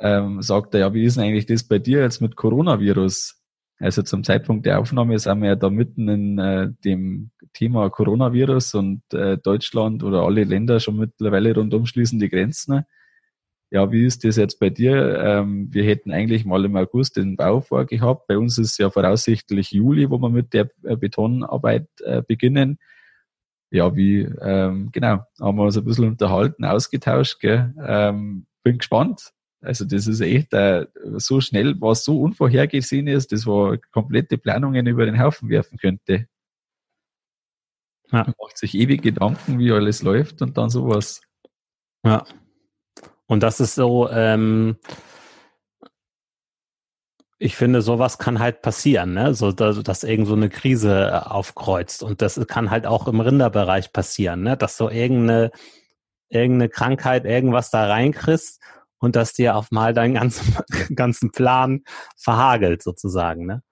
Ähm, 0.00 0.42
sagt 0.42 0.74
er, 0.74 0.80
ja, 0.80 0.94
wie 0.94 1.04
ist 1.04 1.16
denn 1.16 1.24
eigentlich 1.24 1.46
das 1.46 1.64
bei 1.64 1.78
dir 1.78 2.00
jetzt 2.00 2.20
mit 2.20 2.36
Coronavirus? 2.36 3.42
Also 3.80 4.02
zum 4.02 4.24
Zeitpunkt 4.24 4.66
der 4.66 4.80
Aufnahme 4.80 5.18
sind 5.18 5.40
wir 5.40 5.50
ja 5.50 5.56
da 5.56 5.70
mitten 5.70 6.08
in 6.08 6.38
äh, 6.38 6.68
dem 6.84 7.30
Thema 7.52 7.90
Coronavirus 7.90 8.74
und 8.74 9.02
äh, 9.12 9.38
Deutschland 9.38 10.02
oder 10.02 10.22
alle 10.22 10.44
Länder 10.44 10.80
schon 10.80 10.96
mittlerweile 10.96 11.54
rundum 11.54 11.86
schließen 11.86 12.18
die 12.18 12.28
Grenzen 12.28 12.84
ja, 13.70 13.90
wie 13.92 14.06
ist 14.06 14.24
das 14.24 14.36
jetzt 14.36 14.58
bei 14.60 14.70
dir? 14.70 15.18
Ähm, 15.20 15.68
wir 15.70 15.84
hätten 15.84 16.10
eigentlich 16.10 16.44
mal 16.44 16.64
im 16.64 16.76
August 16.76 17.16
den 17.16 17.36
Bau 17.36 17.60
vorgehabt. 17.60 18.26
Bei 18.26 18.38
uns 18.38 18.56
ist 18.58 18.78
ja 18.78 18.90
voraussichtlich 18.90 19.72
Juli, 19.72 20.08
wo 20.10 20.18
wir 20.18 20.30
mit 20.30 20.54
der 20.54 20.70
äh, 20.84 20.96
Betonarbeit 20.96 21.88
äh, 22.00 22.22
beginnen. 22.22 22.78
Ja, 23.70 23.94
wie, 23.94 24.22
ähm, 24.40 24.90
genau, 24.92 25.24
haben 25.40 25.58
wir 25.58 25.64
uns 25.64 25.76
ein 25.76 25.84
bisschen 25.84 26.08
unterhalten, 26.08 26.64
ausgetauscht. 26.64 27.40
Gell? 27.40 27.74
Ähm, 27.86 28.46
bin 28.62 28.78
gespannt. 28.78 29.32
Also 29.60 29.84
das 29.84 30.06
ist 30.06 30.20
echt 30.20 30.52
äh, 30.54 30.86
so 31.16 31.40
schnell, 31.40 31.74
was 31.80 32.04
so 32.04 32.20
unvorhergesehen 32.20 33.08
ist, 33.08 33.32
das 33.32 33.46
war 33.46 33.76
komplette 33.92 34.38
Planungen 34.38 34.86
über 34.86 35.04
den 35.04 35.20
Haufen 35.20 35.48
werfen 35.48 35.78
könnte. 35.78 36.28
Ja. 38.10 38.24
Man 38.24 38.34
macht 38.40 38.56
sich 38.56 38.74
ewig 38.74 39.02
Gedanken, 39.02 39.58
wie 39.58 39.72
alles 39.72 40.02
läuft 40.02 40.40
und 40.40 40.56
dann 40.56 40.70
sowas. 40.70 41.20
Ja, 42.04 42.24
und 43.28 43.42
das 43.42 43.60
ist 43.60 43.74
so, 43.74 44.08
ähm, 44.10 44.76
ich 47.38 47.56
finde, 47.56 47.82
sowas 47.82 48.18
kann 48.18 48.40
halt 48.40 48.62
passieren, 48.62 49.14
ne? 49.14 49.34
So, 49.34 49.52
dass, 49.52 49.82
dass 49.82 50.02
irgend 50.02 50.26
so 50.26 50.34
eine 50.34 50.48
Krise 50.48 51.08
äh, 51.08 51.28
aufkreuzt. 51.28 52.02
Und 52.02 52.20
das 52.20 52.44
kann 52.48 52.70
halt 52.70 52.86
auch 52.86 53.06
im 53.06 53.20
Rinderbereich 53.20 53.92
passieren, 53.92 54.42
ne? 54.42 54.56
Dass 54.56 54.76
so 54.76 54.90
irgendeine, 54.90 55.52
irgendeine 56.28 56.68
Krankheit, 56.68 57.24
irgendwas 57.24 57.70
da 57.70 57.86
reinkriegst 57.86 58.60
und 58.98 59.14
dass 59.14 59.34
dir 59.34 59.54
auf 59.54 59.70
mal 59.70 59.94
deinen 59.94 60.14
ganzen, 60.14 60.56
ganzen 60.96 61.30
Plan 61.30 61.84
verhagelt, 62.16 62.82
sozusagen, 62.82 63.46
ne? 63.46 63.62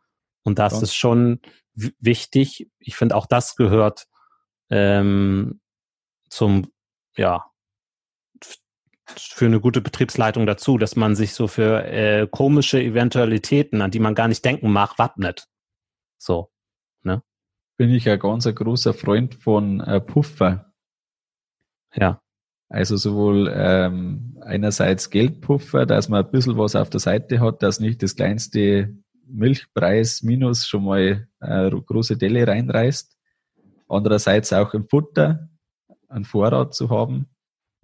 Und 0.44 0.60
das 0.60 0.74
ja. 0.74 0.82
ist 0.82 0.94
schon 0.94 1.40
wichtig. 1.74 2.70
Ich 2.78 2.96
finde, 2.96 3.16
auch 3.16 3.26
das 3.26 3.56
gehört 3.56 4.06
ähm, 4.70 5.60
zum, 6.30 6.70
ja, 7.16 7.46
für 9.14 9.46
eine 9.46 9.60
gute 9.60 9.80
Betriebsleitung 9.80 10.46
dazu, 10.46 10.78
dass 10.78 10.96
man 10.96 11.14
sich 11.14 11.34
so 11.34 11.46
für 11.46 11.84
äh, 11.84 12.26
komische 12.30 12.82
Eventualitäten, 12.82 13.80
an 13.80 13.90
die 13.90 14.00
man 14.00 14.14
gar 14.14 14.28
nicht 14.28 14.44
denken 14.44 14.70
mag, 14.70 14.98
wappnet. 14.98 15.48
So. 16.18 16.50
Ne? 17.02 17.22
Bin 17.76 17.90
ich 17.90 18.08
ein 18.08 18.18
ganz 18.18 18.46
ein 18.46 18.54
großer 18.54 18.94
Freund 18.94 19.34
von 19.34 19.80
äh, 19.80 20.00
Puffer. 20.00 20.72
Ja. 21.94 22.20
Also 22.68 22.96
sowohl 22.96 23.52
ähm, 23.54 24.38
einerseits 24.40 25.10
Geldpuffer, 25.10 25.86
dass 25.86 26.08
man 26.08 26.24
ein 26.24 26.30
bisschen 26.32 26.58
was 26.58 26.74
auf 26.74 26.90
der 26.90 26.98
Seite 26.98 27.38
hat, 27.38 27.62
dass 27.62 27.78
nicht 27.78 28.02
das 28.02 28.16
kleinste 28.16 28.92
Milchpreis 29.24 30.22
minus 30.22 30.66
schon 30.66 30.84
mal 30.84 31.28
äh, 31.40 31.70
große 31.70 32.16
Delle 32.16 32.46
reinreißt. 32.46 33.16
Andererseits 33.88 34.52
auch 34.52 34.74
im 34.74 34.88
Futter 34.88 35.48
einen 36.08 36.24
Vorrat 36.24 36.74
zu 36.74 36.90
haben 36.90 37.28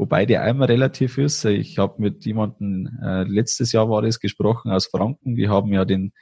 wobei 0.02 0.26
der 0.26 0.42
einmal 0.42 0.66
relativ 0.66 1.16
ist. 1.16 1.44
Ich 1.44 1.78
habe 1.78 2.02
mit 2.02 2.24
jemandem, 2.24 2.98
äh, 3.00 3.22
letztes 3.22 3.70
Jahr 3.70 3.88
war 3.88 4.02
das 4.02 4.18
gesprochen 4.18 4.72
aus 4.72 4.86
Franken, 4.86 5.36
die 5.36 5.48
haben 5.48 5.72
ja 5.72 5.84
den 5.84 6.12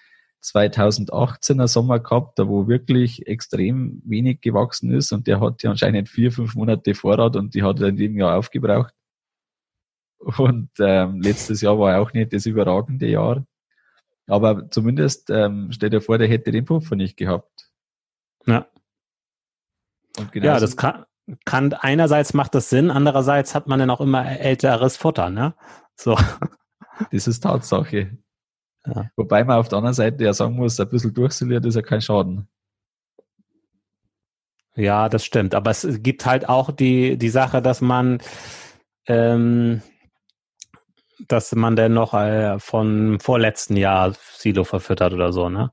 2018er 0.43 1.66
Sommer 1.66 1.99
gehabt, 1.99 2.38
da 2.38 2.47
wo 2.47 2.69
wirklich 2.69 3.27
extrem 3.27 4.03
wenig 4.05 4.43
gewachsen 4.43 4.93
ist 4.93 5.12
und 5.12 5.27
der 5.27 5.40
hat 5.40 5.62
ja 5.62 5.71
anscheinend 5.71 6.11
vier, 6.11 6.31
fünf 6.31 6.55
Monate 6.55 6.95
Vorrat 6.95 7.37
und 7.37 7.55
die 7.55 7.62
hat 7.62 7.81
er 7.81 7.88
in 7.88 7.97
dem 7.97 8.19
Jahr 8.19 8.37
aufgebraucht. 8.37 8.93
Und 10.19 10.69
ähm, 10.79 11.23
letztes 11.23 11.62
Jahr 11.62 11.79
war 11.79 11.99
auch 11.99 12.12
nicht 12.12 12.35
das 12.35 12.45
überragende 12.45 13.07
Jahr. 13.07 13.47
Aber 14.27 14.71
zumindest 14.71 15.31
ähm, 15.31 15.69
stell 15.73 15.88
dir 15.88 16.03
vor, 16.03 16.19
der 16.19 16.29
hätte 16.29 16.51
den 16.51 16.66
Puffer 16.66 16.97
nicht 16.97 17.16
gehabt. 17.16 17.71
Ja. 18.47 18.69
ja, 20.35 20.61
das 20.61 20.77
kann, 20.77 21.07
kann 21.45 21.73
einerseits 21.73 22.35
macht 22.35 22.55
das 22.55 22.71
Sinn, 22.71 22.90
andererseits 22.90 23.55
hat 23.55 23.66
man 23.66 23.79
dann 23.79 23.90
auch 23.90 24.01
immer 24.01 24.27
älteres 24.27 24.97
Futter, 24.97 25.31
ne? 25.31 25.55
So. 25.95 26.16
Das 27.12 27.27
ist 27.27 27.40
Tatsache. 27.40 28.19
Ja. 28.87 29.11
Wobei 29.16 29.43
man 29.43 29.59
auf 29.59 29.69
der 29.69 29.79
anderen 29.79 29.95
Seite 29.95 30.23
ja 30.23 30.35
sagen 30.35 30.57
muss, 30.57 30.79
ein 30.79 30.88
bisschen 30.90 31.14
durchsiliert 31.14 31.64
ist 31.64 31.77
ja 31.77 31.81
kein 31.83 32.03
Schaden. 32.03 32.47
Ja, 34.77 35.09
das 35.09 35.25
stimmt. 35.25 35.55
Aber 35.55 35.71
es 35.71 35.87
gibt 36.03 36.27
halt 36.27 36.49
auch 36.49 36.71
die, 36.71 37.16
die 37.16 37.29
Sache, 37.29 37.61
dass 37.61 37.81
man, 37.81 38.23
ähm, 39.07 39.83
dass 41.29 41.53
man 41.55 41.77
dann 41.77 41.95
noch 41.95 42.14
äh, 42.14 42.59
von 42.59 43.19
vorletzten 43.21 43.77
Jahr 43.77 44.14
Silo 44.37 44.64
verfüttert 44.64 45.12
oder 45.12 45.33
so, 45.33 45.49
ne? 45.49 45.73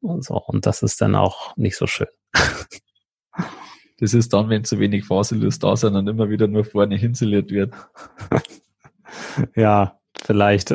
Und 0.00 0.24
so. 0.24 0.34
Und 0.36 0.66
das 0.66 0.82
ist 0.82 1.00
dann 1.00 1.14
auch 1.14 1.56
nicht 1.56 1.76
so 1.76 1.86
schön. 1.86 2.08
Das 4.04 4.12
ist 4.12 4.34
dann, 4.34 4.50
wenn 4.50 4.64
zu 4.64 4.78
wenig 4.80 5.06
Faserlust 5.06 5.64
da 5.64 5.74
sind 5.76 5.96
und 5.96 6.06
immer 6.06 6.28
wieder 6.28 6.46
nur 6.46 6.66
vorne 6.66 6.94
hinsiliert 6.94 7.50
wird. 7.50 7.72
ja, 9.56 9.98
vielleicht. 10.22 10.74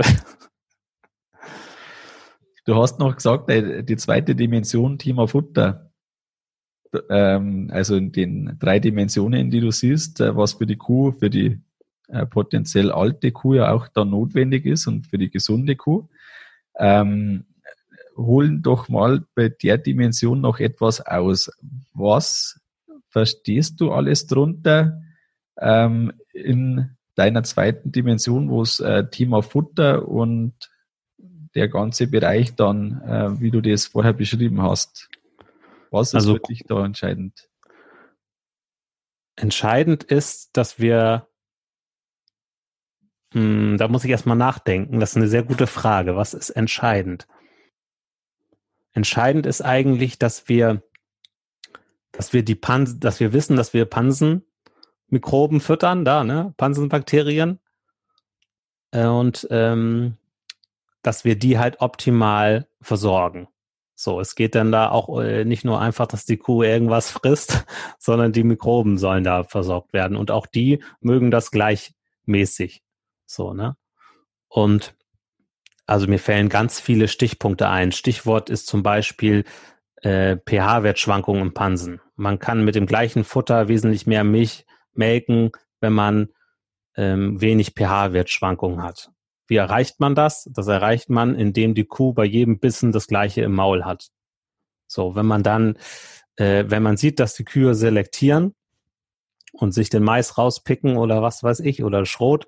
Du 2.66 2.76
hast 2.76 2.98
noch 2.98 3.16
gesagt, 3.16 3.48
die 3.48 3.98
zweite 3.98 4.34
Dimension 4.34 4.98
Thema 4.98 5.28
Futter. 5.28 5.92
Ähm, 7.08 7.70
also 7.72 7.98
in 7.98 8.12
den 8.12 8.58
drei 8.58 8.80
Dimensionen, 8.80 9.52
die 9.52 9.60
du 9.60 9.70
siehst, 9.70 10.22
äh, 10.22 10.36
was 10.36 10.54
für 10.54 10.66
die 10.66 10.78
Kuh, 10.78 11.12
für 11.12 11.30
die 11.30 11.62
äh, 12.08 12.26
potenziell 12.26 12.92
alte 12.92 13.32
Kuh 13.32 13.54
ja 13.54 13.72
auch 13.72 13.90
da 13.90 14.06
notwendig 14.06 14.66
ist 14.66 14.88
und 14.88 15.06
für 15.06 15.20
die 15.20 15.30
gesunde 15.30 15.76
Kuh. 15.76 16.10
Ähm, 16.80 17.46
holen 18.18 18.64
doch 18.64 18.90
mal 18.90 19.24
bei 19.36 19.50
der 19.50 19.78
Dimension 19.78 20.42
noch 20.42 20.60
etwas 20.60 21.00
aus. 21.00 21.52
Was 21.94 22.59
verstehst 23.10 23.82
du 23.82 23.92
alles 23.92 24.28
drunter 24.28 25.02
ähm, 25.60 26.14
in 26.32 26.96
deiner 27.16 27.44
zweiten 27.44 27.92
Dimension, 27.92 28.50
wo 28.50 28.62
es 28.62 28.80
äh, 28.80 29.10
Thema 29.10 29.42
Futter 29.42 30.08
und 30.08 30.54
der 31.56 31.68
ganze 31.68 32.08
Bereich 32.08 32.56
dann, 32.56 33.02
äh, 33.02 33.42
wie 33.42 33.52
du 33.52 33.62
das 33.62 33.88
vorher 33.88 34.14
beschrieben 34.14 34.62
hast. 34.62 35.10
Was 35.92 36.10
ist 36.10 36.16
also, 36.16 36.36
für 36.36 36.42
dich 36.42 36.64
da 36.68 36.86
entscheidend? 36.86 37.50
Entscheidend 39.36 40.04
ist, 40.04 40.56
dass 40.56 40.80
wir, 40.80 41.28
mh, 43.34 43.42
hm, 43.42 43.78
da 43.78 43.88
muss 43.88 44.06
ich 44.06 44.12
erstmal 44.12 44.38
nachdenken, 44.38 45.00
das 45.00 45.12
ist 45.12 45.18
eine 45.18 45.28
sehr 45.28 45.44
gute 45.44 45.68
Frage. 45.68 46.16
Was 46.16 46.34
ist 46.34 46.52
entscheidend? 46.52 47.28
Entscheidend 48.94 49.46
ist 49.46 49.62
eigentlich, 49.62 50.20
dass 50.20 50.48
wir 50.50 50.84
dass 52.20 52.34
wir 52.34 52.44
die 52.44 52.56
Pansen, 52.56 53.00
dass 53.00 53.22
wir 53.22 53.32
wissen, 53.32 53.56
dass 53.56 53.74
wir 53.74 53.86
Pansenmikroben 53.86 55.62
füttern, 55.62 56.04
da, 56.04 56.26
ne? 56.26 56.54
Pansenbakterien. 56.58 57.60
Äh, 58.92 59.06
und 59.06 59.48
ähm, 59.52 60.18
dass 61.02 61.24
wir 61.24 61.40
die 61.40 61.58
halt 61.58 61.80
optimal 61.80 62.68
versorgen. 62.82 63.48
So, 63.96 64.20
es 64.20 64.36
geht 64.36 64.54
dann 64.56 64.70
da 64.70 64.90
auch 64.90 65.22
äh, 65.22 65.46
nicht 65.46 65.64
nur 65.64 65.80
einfach, 65.80 66.08
dass 66.08 66.26
die 66.26 66.36
Kuh 66.36 66.62
irgendwas 66.62 67.10
frisst, 67.12 67.66
sondern 68.00 68.34
die 68.34 68.44
Mikroben 68.44 68.98
sollen 68.98 69.24
da 69.24 69.46
versorgt 69.46 69.94
werden. 69.94 70.18
Und 70.18 70.30
auch 70.30 70.46
die 70.46 70.84
mögen 71.00 71.32
das 71.32 71.52
gleichmäßig. 71.52 72.84
So, 73.28 73.54
ne? 73.54 73.78
Und 74.50 74.94
also 75.86 76.06
mir 76.06 76.20
fällen 76.20 76.50
ganz 76.50 76.82
viele 76.82 77.08
Stichpunkte 77.08 77.70
ein. 77.70 77.94
Stichwort 77.94 78.50
ist 78.50 78.68
zum 78.68 78.84
Beispiel 78.84 79.46
äh, 80.02 80.36
pH-Wertschwankungen 80.36 81.44
im 81.44 81.54
Pansen. 81.54 82.02
Man 82.20 82.38
kann 82.38 82.66
mit 82.66 82.76
dem 82.76 82.86
gleichen 82.86 83.24
Futter 83.24 83.70
wesentlich 83.70 84.06
mehr 84.06 84.26
Milch 84.26 84.66
melken, 84.94 85.52
wenn 85.80 85.94
man 85.94 86.28
ähm, 86.98 87.40
wenig 87.40 87.72
pH-Wertschwankungen 87.76 88.84
hat. 88.84 89.12
Wie 89.48 89.56
erreicht 89.56 90.02
man 90.02 90.16
das? 90.16 90.50
Das 90.54 90.68
erreicht 90.68 91.10
man, 91.10 91.34
indem 91.36 91.76
die 91.76 91.86
Kuh 91.86 92.12
bei 92.12 92.26
jedem 92.26 92.60
Bissen 92.60 92.92
das 92.92 93.08
gleiche 93.08 93.42
im 93.42 93.56
Maul 93.56 93.86
hat. 93.86 94.10
So, 94.86 95.16
wenn 95.16 95.26
man 95.26 95.44
dann, 95.44 95.78
äh, 96.36 96.66
wenn 96.68 96.84
man 96.84 96.98
sieht, 96.98 97.22
dass 97.22 97.36
die 97.36 97.46
Kühe 97.46 97.74
selektieren 97.74 98.54
und 99.54 99.72
sich 99.72 99.90
den 99.90 100.04
Mais 100.04 100.38
rauspicken 100.38 100.98
oder 100.98 101.22
was 101.22 101.42
weiß 101.42 101.62
ich 101.62 101.86
oder 101.86 102.06
Schrot, 102.06 102.48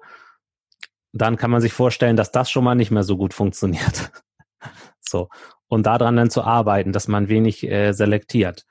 dann 1.13 1.37
kann 1.37 1.49
man 1.49 1.61
sich 1.61 1.71
vorstellen, 1.71 2.17
dass 2.17 2.33
das 2.33 2.51
schon 2.51 2.65
mal 2.65 2.75
nicht 2.75 2.91
mehr 2.91 3.03
so 3.03 3.15
gut 3.15 3.33
funktioniert. 3.33 4.11
so. 4.99 5.29
Und 5.67 5.85
daran 5.85 6.17
dann 6.17 6.29
zu 6.29 6.43
arbeiten, 6.43 6.91
dass 6.91 7.07
man 7.07 7.29
wenig 7.29 7.63
äh, 7.63 7.93
selektiert 7.93 8.65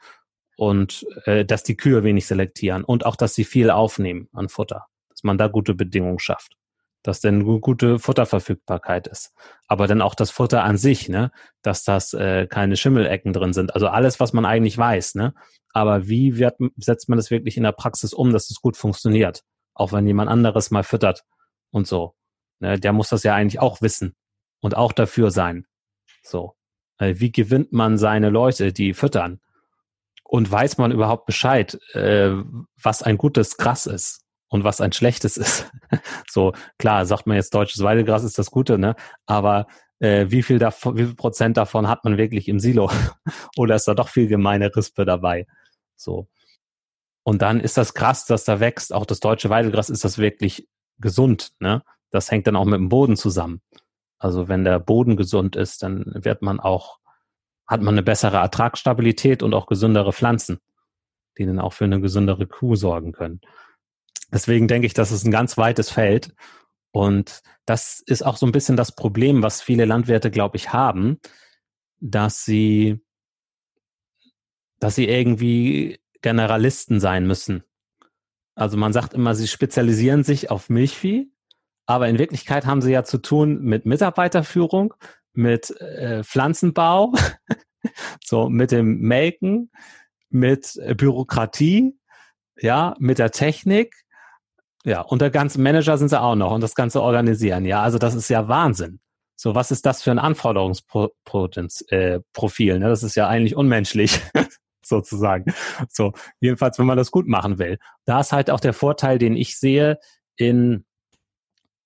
und 0.60 1.06
äh, 1.24 1.46
dass 1.46 1.62
die 1.62 1.74
Kühe 1.74 2.04
wenig 2.04 2.26
selektieren 2.26 2.84
und 2.84 3.06
auch, 3.06 3.16
dass 3.16 3.34
sie 3.34 3.44
viel 3.44 3.70
aufnehmen 3.70 4.28
an 4.34 4.50
Futter, 4.50 4.84
dass 5.08 5.22
man 5.22 5.38
da 5.38 5.48
gute 5.48 5.74
Bedingungen 5.74 6.18
schafft 6.18 6.58
dass 7.02 7.22
denn 7.22 7.62
gute 7.62 7.98
Futterverfügbarkeit 7.98 9.06
ist. 9.06 9.32
Aber 9.68 9.86
dann 9.86 10.02
auch 10.02 10.14
das 10.14 10.30
Futter 10.30 10.64
an 10.64 10.76
sich, 10.76 11.08
ne, 11.08 11.30
dass 11.62 11.82
das 11.82 12.12
äh, 12.12 12.46
keine 12.46 12.76
Schimmelecken 12.76 13.32
drin 13.32 13.54
sind. 13.54 13.74
Also 13.74 13.88
alles, 13.88 14.20
was 14.20 14.34
man 14.34 14.44
eigentlich 14.44 14.76
weiß, 14.76 15.14
ne. 15.14 15.32
Aber 15.72 16.08
wie 16.08 16.36
wird, 16.36 16.56
setzt 16.76 17.08
man 17.08 17.16
das 17.16 17.30
wirklich 17.30 17.56
in 17.56 17.62
der 17.62 17.72
Praxis 17.72 18.12
um, 18.12 18.34
dass 18.34 18.50
es 18.50 18.60
gut 18.60 18.76
funktioniert? 18.76 19.44
Auch 19.72 19.92
wenn 19.92 20.06
jemand 20.06 20.28
anderes 20.28 20.70
mal 20.70 20.84
füttert 20.84 21.24
und 21.70 21.86
so. 21.86 22.14
Ne, 22.58 22.78
der 22.78 22.92
muss 22.92 23.08
das 23.08 23.22
ja 23.22 23.34
eigentlich 23.34 23.60
auch 23.60 23.80
wissen 23.80 24.14
und 24.60 24.76
auch 24.76 24.92
dafür 24.92 25.30
sein. 25.30 25.66
So. 26.22 26.54
Äh, 26.98 27.14
wie 27.16 27.32
gewinnt 27.32 27.72
man 27.72 27.96
seine 27.96 28.28
Leute, 28.28 28.74
die 28.74 28.92
füttern? 28.92 29.40
Und 30.30 30.50
weiß 30.50 30.78
man 30.78 30.92
überhaupt 30.92 31.26
Bescheid, 31.26 31.76
äh, 31.92 32.30
was 32.80 33.02
ein 33.02 33.18
gutes 33.18 33.56
Gras 33.56 33.86
ist? 33.86 34.24
und 34.52 34.64
was 34.64 34.80
ein 34.80 34.92
schlechtes 34.92 35.36
ist. 35.36 35.70
so, 36.28 36.52
klar, 36.76 37.06
sagt 37.06 37.26
man 37.26 37.36
jetzt 37.36 37.54
deutsches 37.54 37.82
Weidegras 37.82 38.24
ist 38.24 38.38
das 38.38 38.50
Gute, 38.50 38.78
ne? 38.78 38.96
Aber 39.24 39.66
äh, 40.00 40.26
wie 40.28 40.42
viel 40.42 40.58
davon, 40.58 40.96
wie 40.96 41.04
viel 41.04 41.14
Prozent 41.14 41.56
davon 41.56 41.88
hat 41.88 42.04
man 42.04 42.18
wirklich 42.18 42.48
im 42.48 42.58
Silo? 42.58 42.90
Oder 43.56 43.76
ist 43.76 43.86
da 43.86 43.94
doch 43.94 44.08
viel 44.08 44.26
gemeine 44.26 44.74
Rispe 44.74 45.04
dabei? 45.04 45.46
So. 45.96 46.28
Und 47.22 47.42
dann 47.42 47.60
ist 47.60 47.76
das 47.76 47.94
krass, 47.94 48.26
dass 48.26 48.44
da 48.44 48.60
wächst. 48.60 48.92
Auch 48.92 49.06
das 49.06 49.20
deutsche 49.20 49.50
Weidegras 49.50 49.88
ist 49.88 50.04
das 50.04 50.18
wirklich 50.18 50.68
gesund, 50.98 51.52
ne? 51.60 51.82
Das 52.10 52.30
hängt 52.30 52.48
dann 52.48 52.56
auch 52.56 52.64
mit 52.64 52.80
dem 52.80 52.88
Boden 52.88 53.16
zusammen. 53.16 53.62
Also 54.18 54.48
wenn 54.48 54.64
der 54.64 54.80
Boden 54.80 55.16
gesund 55.16 55.54
ist, 55.54 55.84
dann 55.84 56.04
wird 56.14 56.42
man 56.42 56.58
auch, 56.58 56.98
hat 57.70 57.82
man 57.82 57.94
eine 57.94 58.02
bessere 58.02 58.38
Ertragsstabilität 58.38 59.44
und 59.44 59.54
auch 59.54 59.66
gesündere 59.66 60.12
Pflanzen, 60.12 60.58
die 61.38 61.46
dann 61.46 61.60
auch 61.60 61.72
für 61.72 61.84
eine 61.84 62.00
gesündere 62.00 62.48
Kuh 62.48 62.74
sorgen 62.74 63.12
können. 63.12 63.40
Deswegen 64.32 64.66
denke 64.66 64.86
ich, 64.86 64.94
das 64.94 65.12
ist 65.12 65.24
ein 65.24 65.30
ganz 65.30 65.56
weites 65.56 65.88
Feld. 65.88 66.34
Und 66.90 67.42
das 67.66 68.02
ist 68.04 68.22
auch 68.26 68.36
so 68.36 68.44
ein 68.44 68.50
bisschen 68.50 68.76
das 68.76 68.96
Problem, 68.96 69.44
was 69.44 69.62
viele 69.62 69.84
Landwirte, 69.84 70.32
glaube 70.32 70.56
ich, 70.56 70.72
haben, 70.72 71.20
dass 72.00 72.44
sie, 72.44 73.00
dass 74.80 74.96
sie 74.96 75.06
irgendwie 75.06 76.00
Generalisten 76.22 76.98
sein 76.98 77.24
müssen. 77.24 77.62
Also 78.56 78.76
man 78.76 78.92
sagt 78.92 79.14
immer, 79.14 79.36
sie 79.36 79.46
spezialisieren 79.46 80.24
sich 80.24 80.50
auf 80.50 80.70
Milchvieh, 80.70 81.30
aber 81.86 82.08
in 82.08 82.18
Wirklichkeit 82.18 82.66
haben 82.66 82.82
sie 82.82 82.90
ja 82.90 83.04
zu 83.04 83.18
tun 83.18 83.62
mit 83.62 83.86
Mitarbeiterführung, 83.86 84.94
mit 85.32 85.70
äh, 85.80 86.22
Pflanzenbau, 86.24 87.12
so 88.24 88.48
mit 88.48 88.72
dem 88.72 88.98
Melken, 89.00 89.70
mit 90.28 90.78
Bürokratie, 90.96 91.96
ja, 92.56 92.94
mit 92.98 93.18
der 93.18 93.30
Technik 93.30 93.94
ja, 94.84 95.02
und 95.02 95.20
der 95.20 95.30
ganze 95.30 95.60
Manager 95.60 95.98
sind 95.98 96.08
sie 96.08 96.20
auch 96.20 96.36
noch 96.36 96.52
und 96.52 96.62
das 96.62 96.74
Ganze 96.74 97.02
organisieren. 97.02 97.64
Ja, 97.66 97.82
also 97.82 97.98
das 97.98 98.14
ist 98.14 98.30
ja 98.30 98.48
Wahnsinn. 98.48 99.00
So, 99.36 99.54
was 99.54 99.70
ist 99.70 99.86
das 99.86 100.02
für 100.02 100.10
ein 100.10 100.18
Anforderungsprofil? 100.18 101.14
Äh, 101.90 102.78
ne? 102.78 102.88
Das 102.88 103.02
ist 103.02 103.14
ja 103.14 103.28
eigentlich 103.28 103.56
unmenschlich, 103.56 104.20
sozusagen. 104.84 105.52
So, 105.88 106.12
jedenfalls, 106.40 106.78
wenn 106.78 106.86
man 106.86 106.96
das 106.96 107.10
gut 107.10 107.26
machen 107.26 107.58
will. 107.58 107.78
Da 108.04 108.20
ist 108.20 108.32
halt 108.32 108.50
auch 108.50 108.60
der 108.60 108.72
Vorteil, 108.72 109.18
den 109.18 109.36
ich 109.36 109.58
sehe 109.58 109.98
in, 110.36 110.84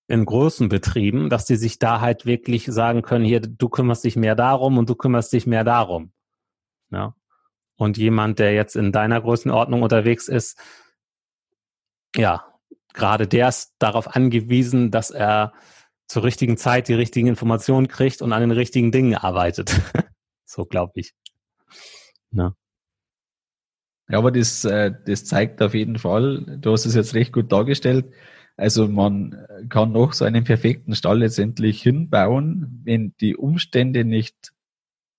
in 0.06 0.24
großen 0.24 0.68
Betrieben, 0.68 1.30
dass 1.30 1.46
die 1.46 1.56
sich 1.56 1.78
da 1.78 2.00
halt 2.00 2.26
wirklich 2.26 2.66
sagen 2.66 3.02
können, 3.02 3.24
hier, 3.24 3.40
du 3.40 3.68
kümmerst 3.68 4.04
dich 4.04 4.16
mehr 4.16 4.34
darum 4.34 4.78
und 4.78 4.88
du 4.88 4.94
kümmerst 4.94 5.32
dich 5.32 5.46
mehr 5.46 5.64
darum. 5.64 6.12
Ja. 6.90 7.14
Und 7.76 7.96
jemand, 7.96 8.38
der 8.38 8.52
jetzt 8.52 8.76
in 8.76 8.92
deiner 8.92 9.20
Größenordnung 9.20 9.82
unterwegs 9.82 10.28
ist, 10.28 10.58
ja, 12.14 12.44
gerade 12.92 13.26
der 13.26 13.48
ist 13.48 13.74
darauf 13.78 14.14
angewiesen, 14.14 14.90
dass 14.90 15.10
er 15.10 15.52
zur 16.06 16.22
richtigen 16.22 16.56
Zeit 16.56 16.88
die 16.88 16.94
richtigen 16.94 17.26
Informationen 17.26 17.88
kriegt 17.88 18.22
und 18.22 18.32
an 18.32 18.40
den 18.40 18.52
richtigen 18.52 18.92
Dingen 18.92 19.14
arbeitet. 19.16 19.80
so 20.44 20.64
glaube 20.66 20.92
ich. 20.96 21.14
Na. 22.30 22.54
Ja, 24.08 24.18
aber 24.18 24.30
das, 24.30 24.64
äh, 24.64 24.92
das 25.06 25.24
zeigt 25.24 25.62
auf 25.62 25.72
jeden 25.72 25.98
Fall, 25.98 26.58
du 26.60 26.72
hast 26.72 26.84
es 26.84 26.94
jetzt 26.94 27.14
recht 27.14 27.32
gut 27.32 27.50
dargestellt. 27.50 28.12
Also 28.56 28.88
man 28.88 29.46
kann 29.68 29.92
noch 29.92 30.12
so 30.12 30.24
einen 30.24 30.44
perfekten 30.44 30.94
Stall 30.94 31.20
letztendlich 31.20 31.82
hinbauen. 31.82 32.80
Wenn 32.84 33.14
die 33.20 33.36
Umstände 33.36 34.04
nicht 34.04 34.52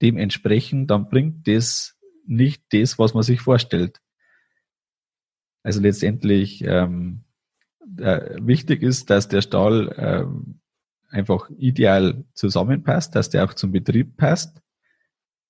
dem 0.02 0.17
entsprechen, 0.17 0.88
dann 0.88 1.10
bringt 1.10 1.48
das 1.48 1.98
nicht 2.26 2.63
das, 2.71 2.98
was 2.98 3.13
man 3.13 3.24
sich 3.24 3.41
vorstellt. 3.41 4.02
Also 5.63 5.82
letztendlich 5.82 6.63
ähm, 6.63 7.24
äh, 7.98 8.38
wichtig 8.39 8.84
ist, 8.84 9.10
dass 9.10 9.28
der 9.28 9.41
Stall 9.41 9.89
äh, 9.98 11.15
einfach 11.15 11.50
ideal 11.58 12.24
zusammenpasst, 12.34 13.15
dass 13.15 13.30
der 13.30 13.45
auch 13.45 13.54
zum 13.54 13.71
Betrieb 13.71 14.17
passt. 14.17 14.62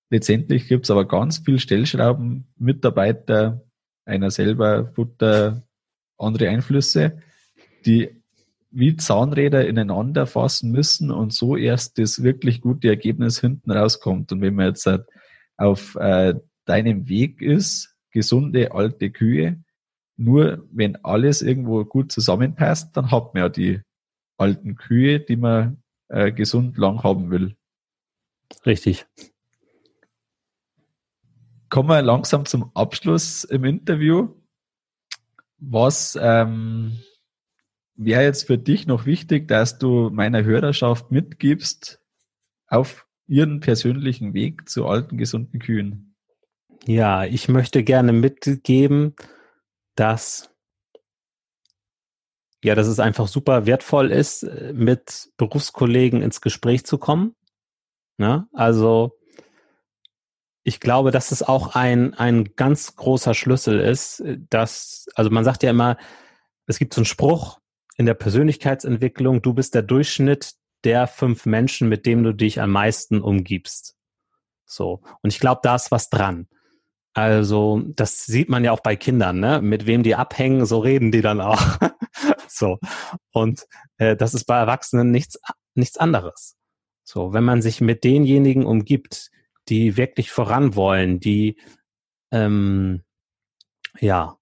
Letztendlich 0.10 0.68
gibt 0.68 0.86
es 0.86 0.92
aber 0.92 1.08
ganz 1.08 1.40
viel 1.40 1.60
Stellschrauben, 1.60 2.48
Mitarbeiter, 2.58 3.66
einer 4.06 4.32
selber, 4.32 4.92
Futter, 4.94 5.64
andere 6.18 6.50
Einflüsse, 6.50 7.20
die 7.86 8.22
wie 8.72 8.98
Zahnräder 8.98 9.66
ineinander 9.66 10.28
fassen 10.28 10.70
müssen 10.72 11.10
und 11.10 11.34
so 11.34 11.56
erst 11.56 11.98
das 11.98 12.24
wirklich 12.24 12.60
gute 12.60 12.90
Ergebnis 12.90 13.40
hinten 13.40 13.72
rauskommt. 13.72 14.34
Und 14.34 14.42
wenn 14.42 14.56
man 14.56 14.68
jetzt 14.68 14.86
halt 14.86 15.06
auf 15.56 15.96
äh, 15.96 16.34
deinem 16.66 17.08
Weg 17.08 17.42
ist, 17.42 17.96
gesunde 18.12 18.74
alte 18.74 19.12
Kühe, 19.12 19.64
nur 20.18 20.68
wenn 20.72 20.98
alles 21.06 21.42
irgendwo 21.42 21.86
gut 21.86 22.12
zusammenpasst, 22.12 22.96
dann 22.98 23.12
hat 23.12 23.34
man 23.34 23.44
ja 23.44 23.50
die 23.50 23.82
alten 24.38 24.76
Kühe, 24.76 25.22
die 25.22 25.38
man 25.38 25.82
äh, 26.10 26.34
gesund 26.34 26.78
lang 26.78 27.02
haben 27.04 27.32
will. 27.32 27.56
Richtig. 28.66 29.06
Kommen 31.70 31.90
wir 31.90 32.02
langsam 32.02 32.46
zum 32.46 32.72
Abschluss 32.74 33.46
im 33.46 33.64
Interview. 33.64 34.30
Was 35.58 36.18
ähm, 36.22 37.00
wäre 37.96 38.24
jetzt 38.24 38.48
für 38.48 38.58
dich 38.58 38.88
noch 38.88 39.06
wichtig, 39.06 39.48
dass 39.48 39.78
du 39.78 40.10
meiner 40.10 40.44
Hörerschaft 40.44 41.12
mitgibst 41.12 42.02
auf 42.68 43.08
ihren 43.28 43.60
persönlichen 43.60 44.34
Weg 44.34 44.70
zu 44.70 44.88
alten, 44.88 45.18
gesunden 45.18 45.60
Kühen? 45.60 46.16
Ja, 46.86 47.24
ich 47.24 47.48
möchte 47.50 47.84
gerne 47.84 48.14
mitgeben, 48.14 49.16
dass 49.96 50.52
ja, 52.64 52.74
dass 52.74 52.88
es 52.88 53.00
einfach 53.00 53.28
super 53.28 53.68
wertvoll 53.68 54.12
ist, 54.12 54.42
äh, 54.42 54.74
mit 54.74 55.30
Berufskollegen 55.38 56.24
ins 56.24 56.42
Gespräch 56.42 56.84
zu 56.84 56.98
kommen. 56.98 57.36
Ne? 58.18 58.48
also 58.54 59.20
ich 60.64 60.80
glaube, 60.80 61.12
dass 61.12 61.32
es 61.32 61.44
auch 61.44 61.76
ein, 61.76 62.16
ein 62.16 62.56
ganz 62.56 62.96
großer 62.96 63.36
Schlüssel 63.36 63.80
ist, 63.80 64.24
dass, 64.50 65.06
also 65.14 65.30
man 65.30 65.44
sagt 65.44 65.62
ja 65.62 65.70
immer, 65.70 65.98
es 66.66 66.80
gibt 66.80 66.94
so 66.94 67.02
einen 67.02 67.06
Spruch 67.06 67.60
in 67.98 68.06
der 68.06 68.14
Persönlichkeitsentwicklung, 68.14 69.42
du 69.42 69.54
bist 69.54 69.76
der 69.76 69.82
Durchschnitt 69.82 70.54
der 70.84 71.08
fünf 71.08 71.46
Menschen, 71.46 71.90
mit 71.90 72.06
dem 72.06 72.24
du 72.24 72.34
dich 72.34 72.62
am 72.62 72.72
meisten 72.72 73.22
umgibst. 73.22 73.96
So. 74.66 75.02
Und 75.22 75.34
ich 75.34 75.40
glaube, 75.40 75.62
da 75.64 75.76
ist 75.76 75.92
was 75.92 76.10
dran. 76.10 76.48
Also, 77.14 77.82
das 77.96 78.26
sieht 78.26 78.50
man 78.50 78.66
ja 78.66 78.72
auch 78.72 78.82
bei 78.82 78.98
Kindern, 78.98 79.40
ne? 79.40 79.62
Mit 79.62 79.86
wem 79.86 80.04
die 80.04 80.16
abhängen, 80.16 80.66
so 80.66 80.80
reden 80.80 81.12
die 81.12 81.22
dann 81.22 81.40
auch. 81.40 81.62
so. 82.48 82.78
Und 83.32 83.66
äh, 83.98 84.18
das 84.18 84.34
ist 84.34 84.44
bei 84.46 84.58
Erwachsenen 84.58 85.12
nichts, 85.12 85.40
nichts 85.76 85.98
anderes. 85.98 86.58
So, 87.04 87.32
wenn 87.32 87.46
man 87.46 87.62
sich 87.62 87.80
mit 87.80 88.04
denjenigen 88.04 88.66
umgibt, 88.66 89.32
die 89.70 89.96
wirklich 89.96 90.32
voran 90.32 90.76
wollen, 90.76 91.22
die 91.22 91.58
ähm, 92.32 93.04
ja 94.00 94.38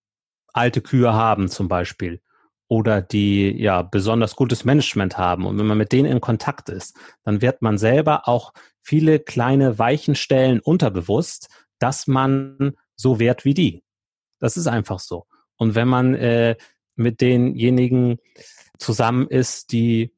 alte 0.51 0.81
Kühe 0.81 1.13
haben 1.13 1.49
zum 1.49 1.67
Beispiel 1.67 2.22
oder 2.73 3.03
die 3.03 3.51
ja 3.61 3.83
besonders 3.83 4.35
gutes 4.35 4.65
Management 4.65 5.15
haben 5.15 5.45
und 5.45 5.59
wenn 5.59 5.67
man 5.67 5.77
mit 5.77 5.91
denen 5.91 6.11
in 6.11 6.21
Kontakt 6.21 6.69
ist, 6.69 6.97
dann 7.23 7.39
wird 7.39 7.61
man 7.61 7.77
selber 7.77 8.27
auch 8.27 8.51
viele 8.81 9.19
kleine 9.19 9.77
Weichenstellen 9.77 10.59
unterbewusst, 10.59 11.49
dass 11.77 12.07
man 12.07 12.73
so 12.95 13.19
wert 13.19 13.45
wie 13.45 13.53
die. 13.53 13.83
Das 14.39 14.57
ist 14.57 14.65
einfach 14.65 14.99
so. 14.99 15.27
Und 15.55 15.75
wenn 15.75 15.87
man 15.87 16.15
äh, 16.15 16.55
mit 16.95 17.21
denjenigen 17.21 18.17
zusammen 18.79 19.27
ist, 19.27 19.71
die 19.71 20.11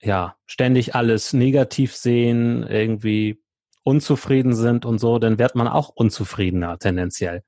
ja 0.00 0.34
ständig 0.46 0.96
alles 0.96 1.32
negativ 1.32 1.94
sehen, 1.94 2.64
irgendwie 2.64 3.40
unzufrieden 3.84 4.56
sind 4.56 4.84
und 4.84 4.98
so, 4.98 5.20
dann 5.20 5.38
wird 5.38 5.54
man 5.54 5.68
auch 5.68 5.90
unzufriedener 5.90 6.76
tendenziell. 6.80 7.44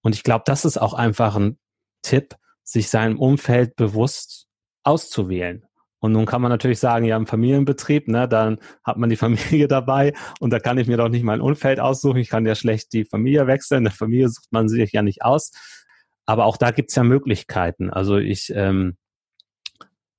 Und 0.00 0.16
ich 0.16 0.24
glaube, 0.24 0.42
das 0.46 0.64
ist 0.64 0.78
auch 0.78 0.94
einfach 0.94 1.36
ein 1.36 1.58
Tipp, 2.02 2.34
sich 2.70 2.88
seinem 2.88 3.18
Umfeld 3.18 3.74
bewusst 3.74 4.46
auszuwählen. 4.84 5.64
Und 5.98 6.12
nun 6.12 6.24
kann 6.24 6.40
man 6.40 6.50
natürlich 6.50 6.78
sagen, 6.78 7.04
ja, 7.04 7.16
im 7.16 7.26
Familienbetrieb, 7.26 8.08
ne, 8.08 8.26
dann 8.28 8.58
hat 8.84 8.96
man 8.96 9.10
die 9.10 9.16
Familie 9.24 9.68
dabei 9.68 10.14
und 10.38 10.50
da 10.50 10.60
kann 10.60 10.78
ich 10.78 10.86
mir 10.86 10.96
doch 10.96 11.08
nicht 11.08 11.24
mein 11.24 11.40
Umfeld 11.40 11.80
aussuchen. 11.80 12.18
Ich 12.18 12.30
kann 12.30 12.46
ja 12.46 12.54
schlecht 12.54 12.92
die 12.92 13.04
Familie 13.04 13.46
wechseln. 13.46 13.84
Der 13.84 13.92
Familie 13.92 14.28
sucht 14.28 14.52
man 14.52 14.68
sich 14.68 14.92
ja 14.92 15.02
nicht 15.02 15.22
aus. 15.22 15.52
Aber 16.26 16.46
auch 16.46 16.56
da 16.56 16.70
gibt's 16.70 16.94
ja 16.94 17.02
Möglichkeiten. 17.02 17.90
Also 17.90 18.16
ich, 18.16 18.52
ähm, 18.54 18.96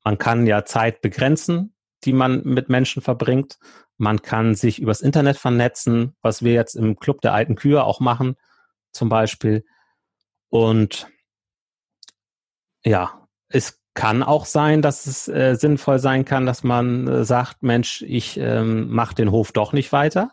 man 0.04 0.18
kann 0.18 0.46
ja 0.46 0.66
Zeit 0.66 1.02
begrenzen, 1.02 1.74
die 2.04 2.14
man 2.14 2.44
mit 2.44 2.70
Menschen 2.70 3.02
verbringt. 3.02 3.58
Man 3.98 4.22
kann 4.22 4.56
sich 4.56 4.82
übers 4.82 5.02
Internet 5.02 5.38
vernetzen, 5.38 6.16
was 6.22 6.44
wir 6.44 6.54
jetzt 6.54 6.76
im 6.76 6.98
Club 6.98 7.22
der 7.22 7.34
alten 7.34 7.56
Kühe 7.56 7.84
auch 7.84 8.02
machen, 8.02 8.36
zum 8.92 9.10
Beispiel. 9.10 9.64
Und 10.50 11.08
ja, 12.84 13.28
es 13.50 13.82
kann 13.94 14.24
auch 14.24 14.46
sein, 14.46 14.82
dass 14.82 15.06
es 15.06 15.28
äh, 15.28 15.56
sinnvoll 15.56 16.00
sein 16.00 16.26
kann, 16.26 16.46
dass 16.46 16.64
man 16.64 17.08
äh, 17.08 17.26
sagt, 17.26 17.62
Mensch, 17.62 18.02
ich 18.04 18.38
ähm, 18.38 18.90
mache 18.90 19.16
den 19.16 19.32
Hof 19.32 19.52
doch 19.52 19.74
nicht 19.74 19.92
weiter 19.92 20.32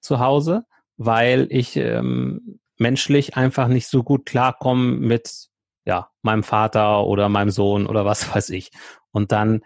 zu 0.00 0.18
Hause, 0.18 0.64
weil 0.96 1.46
ich 1.50 1.76
ähm, 1.76 2.58
menschlich 2.78 3.36
einfach 3.36 3.68
nicht 3.68 3.86
so 3.86 4.02
gut 4.02 4.26
klarkomme 4.26 4.96
mit 4.96 5.48
ja 5.84 6.10
meinem 6.22 6.42
Vater 6.42 7.04
oder 7.04 7.28
meinem 7.28 7.50
Sohn 7.50 7.86
oder 7.86 8.04
was 8.04 8.28
weiß 8.34 8.50
ich. 8.50 8.70
Und 9.10 9.32
dann 9.32 9.62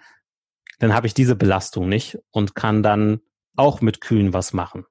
dann 0.79 0.95
habe 0.95 1.07
ich 1.07 1.15
diese 1.15 1.35
Belastung 1.35 1.89
nicht 1.89 2.19
und 2.31 2.55
kann 2.55 2.83
dann 2.83 3.21
auch 3.57 3.81
mit 3.81 4.01
Kühen 4.01 4.33
was 4.33 4.53
machen. 4.53 4.87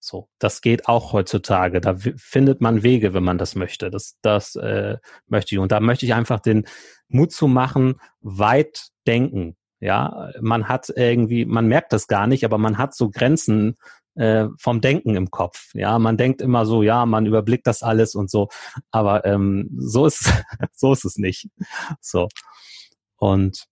So, 0.00 0.28
das 0.38 0.60
geht 0.60 0.88
auch 0.88 1.12
heutzutage. 1.12 1.80
Da 1.80 1.96
findet 2.16 2.60
man 2.60 2.82
Wege, 2.82 3.14
wenn 3.14 3.24
man 3.24 3.38
das 3.38 3.54
möchte. 3.54 3.90
Das, 3.90 4.16
das 4.22 4.54
äh, 4.56 4.98
möchte 5.26 5.54
ich. 5.54 5.58
Und 5.58 5.72
da 5.72 5.80
möchte 5.80 6.06
ich 6.06 6.14
einfach 6.14 6.40
den 6.40 6.66
Mut 7.08 7.32
zu 7.32 7.48
machen, 7.48 7.96
weit 8.20 8.88
denken. 9.06 9.56
Ja, 9.80 10.30
man 10.40 10.68
hat 10.68 10.92
irgendwie, 10.94 11.44
man 11.44 11.66
merkt 11.66 11.92
das 11.92 12.06
gar 12.06 12.26
nicht, 12.26 12.44
aber 12.44 12.58
man 12.58 12.78
hat 12.78 12.94
so 12.94 13.10
Grenzen 13.10 13.76
äh, 14.16 14.46
vom 14.58 14.80
Denken 14.80 15.14
im 15.14 15.30
Kopf. 15.30 15.70
Ja, 15.74 15.98
man 15.98 16.16
denkt 16.16 16.42
immer 16.42 16.66
so, 16.66 16.82
ja, 16.82 17.06
man 17.06 17.26
überblickt 17.26 17.66
das 17.66 17.82
alles 17.82 18.14
und 18.14 18.30
so, 18.30 18.48
aber 18.90 19.24
ähm, 19.24 19.70
so 19.78 20.06
ist 20.06 20.32
so 20.74 20.92
ist 20.92 21.04
es 21.04 21.16
nicht. 21.16 21.48
So 22.00 22.28
und 23.16 23.66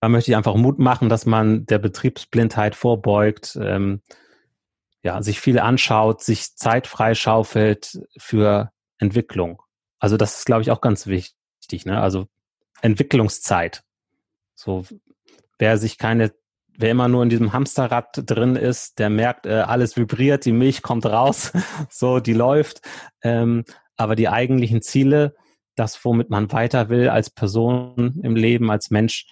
da 0.00 0.08
möchte 0.08 0.30
ich 0.30 0.36
einfach 0.36 0.54
Mut 0.54 0.78
machen, 0.78 1.08
dass 1.08 1.26
man 1.26 1.66
der 1.66 1.78
Betriebsblindheit 1.78 2.74
vorbeugt. 2.74 3.58
Ähm, 3.60 4.00
ja, 5.02 5.22
sich 5.22 5.40
viel 5.40 5.58
anschaut, 5.58 6.22
sich 6.22 6.56
Zeit 6.56 6.86
freischaufelt 6.86 8.00
für 8.18 8.70
Entwicklung. 8.98 9.62
Also 9.98 10.16
das 10.16 10.38
ist, 10.38 10.46
glaube 10.46 10.62
ich, 10.62 10.70
auch 10.70 10.80
ganz 10.80 11.06
wichtig. 11.06 11.86
Ne? 11.86 12.00
Also 12.00 12.26
Entwicklungszeit. 12.82 13.82
So, 14.54 14.84
wer 15.58 15.78
sich 15.78 15.98
keine, 15.98 16.32
wer 16.76 16.90
immer 16.90 17.08
nur 17.08 17.22
in 17.22 17.28
diesem 17.30 17.52
Hamsterrad 17.52 18.08
drin 18.26 18.56
ist, 18.56 18.98
der 18.98 19.10
merkt, 19.10 19.46
äh, 19.46 19.60
alles 19.60 19.96
vibriert, 19.96 20.44
die 20.44 20.52
Milch 20.52 20.82
kommt 20.82 21.06
raus, 21.06 21.52
so, 21.90 22.20
die 22.20 22.34
läuft. 22.34 22.82
Ähm, 23.22 23.64
aber 23.96 24.16
die 24.16 24.28
eigentlichen 24.28 24.82
Ziele, 24.82 25.34
das, 25.76 26.04
womit 26.04 26.30
man 26.30 26.52
weiter 26.52 26.88
will 26.88 27.08
als 27.08 27.30
Person 27.30 28.20
im 28.22 28.36
Leben, 28.36 28.70
als 28.70 28.90
Mensch, 28.90 29.26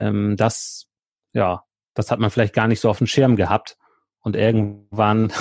ähm, 0.00 0.36
das, 0.36 0.86
ja, 1.32 1.62
das 1.94 2.10
hat 2.10 2.18
man 2.18 2.30
vielleicht 2.30 2.54
gar 2.54 2.68
nicht 2.68 2.80
so 2.80 2.90
auf 2.90 2.98
dem 2.98 3.06
Schirm 3.06 3.36
gehabt. 3.36 3.76
Und 4.24 4.34
irgendwann 4.34 5.32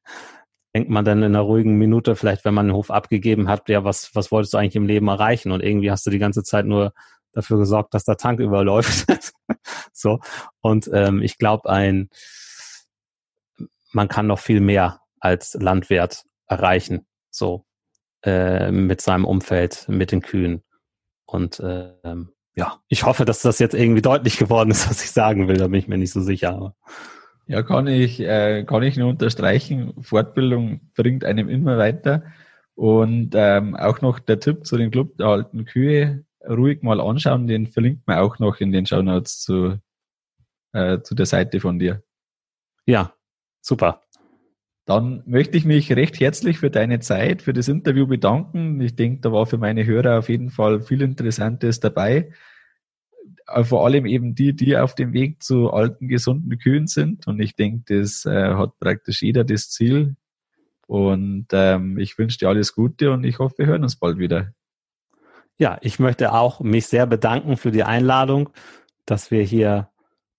denkt 0.74 0.88
man 0.88 1.04
dann 1.04 1.18
in 1.18 1.24
einer 1.24 1.40
ruhigen 1.40 1.76
Minute, 1.76 2.16
vielleicht 2.16 2.46
wenn 2.46 2.54
man 2.54 2.68
den 2.68 2.76
Hof 2.76 2.90
abgegeben 2.90 3.48
hat, 3.48 3.68
ja, 3.68 3.84
was, 3.84 4.14
was 4.14 4.32
wolltest 4.32 4.54
du 4.54 4.58
eigentlich 4.58 4.76
im 4.76 4.86
Leben 4.86 5.08
erreichen? 5.08 5.52
Und 5.52 5.62
irgendwie 5.62 5.90
hast 5.90 6.06
du 6.06 6.10
die 6.10 6.18
ganze 6.18 6.42
Zeit 6.42 6.64
nur 6.64 6.94
dafür 7.34 7.58
gesorgt, 7.58 7.92
dass 7.92 8.04
der 8.04 8.16
Tank 8.16 8.40
überläuft. 8.40 9.06
so. 9.92 10.20
Und 10.62 10.88
ähm, 10.94 11.20
ich 11.20 11.36
glaube, 11.36 11.68
ein 11.68 12.08
man 13.92 14.08
kann 14.08 14.26
noch 14.26 14.38
viel 14.38 14.60
mehr 14.60 15.00
als 15.20 15.54
Landwirt 15.54 16.24
erreichen, 16.46 17.06
so 17.30 17.64
äh, 18.24 18.70
mit 18.70 19.00
seinem 19.00 19.24
Umfeld, 19.24 19.86
mit 19.88 20.12
den 20.12 20.22
Kühen. 20.22 20.62
Und 21.26 21.60
äh, 21.60 21.92
ja, 22.54 22.80
ich 22.88 23.04
hoffe, 23.04 23.24
dass 23.24 23.42
das 23.42 23.58
jetzt 23.58 23.74
irgendwie 23.74 24.02
deutlich 24.02 24.36
geworden 24.36 24.70
ist, 24.70 24.88
was 24.90 25.04
ich 25.04 25.10
sagen 25.10 25.48
will. 25.48 25.56
Da 25.56 25.68
bin 25.68 25.78
ich 25.78 25.88
mir 25.88 25.98
nicht 25.98 26.12
so 26.12 26.20
sicher. 26.20 26.50
Aber 26.50 26.76
ja, 27.52 27.62
kann 27.62 27.86
ich, 27.86 28.18
äh, 28.18 28.64
kann 28.64 28.82
ich 28.82 28.96
nur 28.96 29.10
unterstreichen. 29.10 29.92
Fortbildung 30.00 30.80
bringt 30.94 31.22
einem 31.22 31.50
immer 31.50 31.76
weiter. 31.76 32.22
Und 32.74 33.32
ähm, 33.34 33.76
auch 33.76 34.00
noch 34.00 34.18
der 34.20 34.40
Tipp 34.40 34.64
zu 34.64 34.78
den 34.78 34.90
Club 34.90 35.18
der 35.18 35.26
alten 35.26 35.66
Kühe, 35.66 36.24
ruhig 36.48 36.82
mal 36.82 36.98
anschauen, 36.98 37.46
den 37.46 37.66
verlinkt 37.66 38.06
man 38.06 38.20
auch 38.20 38.38
noch 38.38 38.60
in 38.60 38.72
den 38.72 38.86
Shownotes 38.86 39.40
zu, 39.40 39.78
äh, 40.72 41.02
zu 41.02 41.14
der 41.14 41.26
Seite 41.26 41.60
von 41.60 41.78
dir. 41.78 42.02
Ja, 42.86 43.12
super. 43.60 44.00
Dann 44.86 45.22
möchte 45.26 45.58
ich 45.58 45.66
mich 45.66 45.92
recht 45.92 46.18
herzlich 46.20 46.58
für 46.58 46.70
deine 46.70 47.00
Zeit, 47.00 47.42
für 47.42 47.52
das 47.52 47.68
Interview 47.68 48.06
bedanken. 48.06 48.80
Ich 48.80 48.96
denke, 48.96 49.20
da 49.20 49.30
war 49.30 49.44
für 49.44 49.58
meine 49.58 49.84
Hörer 49.84 50.18
auf 50.18 50.30
jeden 50.30 50.48
Fall 50.48 50.80
viel 50.80 51.02
Interessantes 51.02 51.80
dabei. 51.80 52.32
Äh, 53.46 53.64
vor 53.64 53.84
allem 53.84 54.06
eben 54.06 54.34
die, 54.34 54.54
die 54.54 54.76
auf 54.76 54.94
dem 54.94 55.12
Weg 55.12 55.42
zu 55.42 55.70
alten, 55.70 56.08
gesunden 56.08 56.58
Kühen 56.58 56.86
sind. 56.86 57.26
Und 57.26 57.40
ich 57.40 57.56
denke, 57.56 57.96
das 57.96 58.24
äh, 58.24 58.54
hat 58.54 58.78
praktisch 58.78 59.22
jeder 59.22 59.44
das 59.44 59.70
Ziel. 59.70 60.16
Und 60.86 61.46
ähm, 61.52 61.98
ich 61.98 62.18
wünsche 62.18 62.38
dir 62.38 62.48
alles 62.48 62.74
Gute 62.74 63.12
und 63.12 63.24
ich 63.24 63.38
hoffe, 63.38 63.58
wir 63.58 63.66
hören 63.66 63.82
uns 63.82 63.96
bald 63.96 64.18
wieder. 64.18 64.52
Ja, 65.58 65.78
ich 65.80 65.98
möchte 65.98 66.32
auch 66.32 66.60
mich 66.60 66.86
sehr 66.86 67.06
bedanken 67.06 67.56
für 67.56 67.70
die 67.70 67.84
Einladung, 67.84 68.50
dass 69.06 69.30
wir 69.30 69.42
hier 69.42 69.88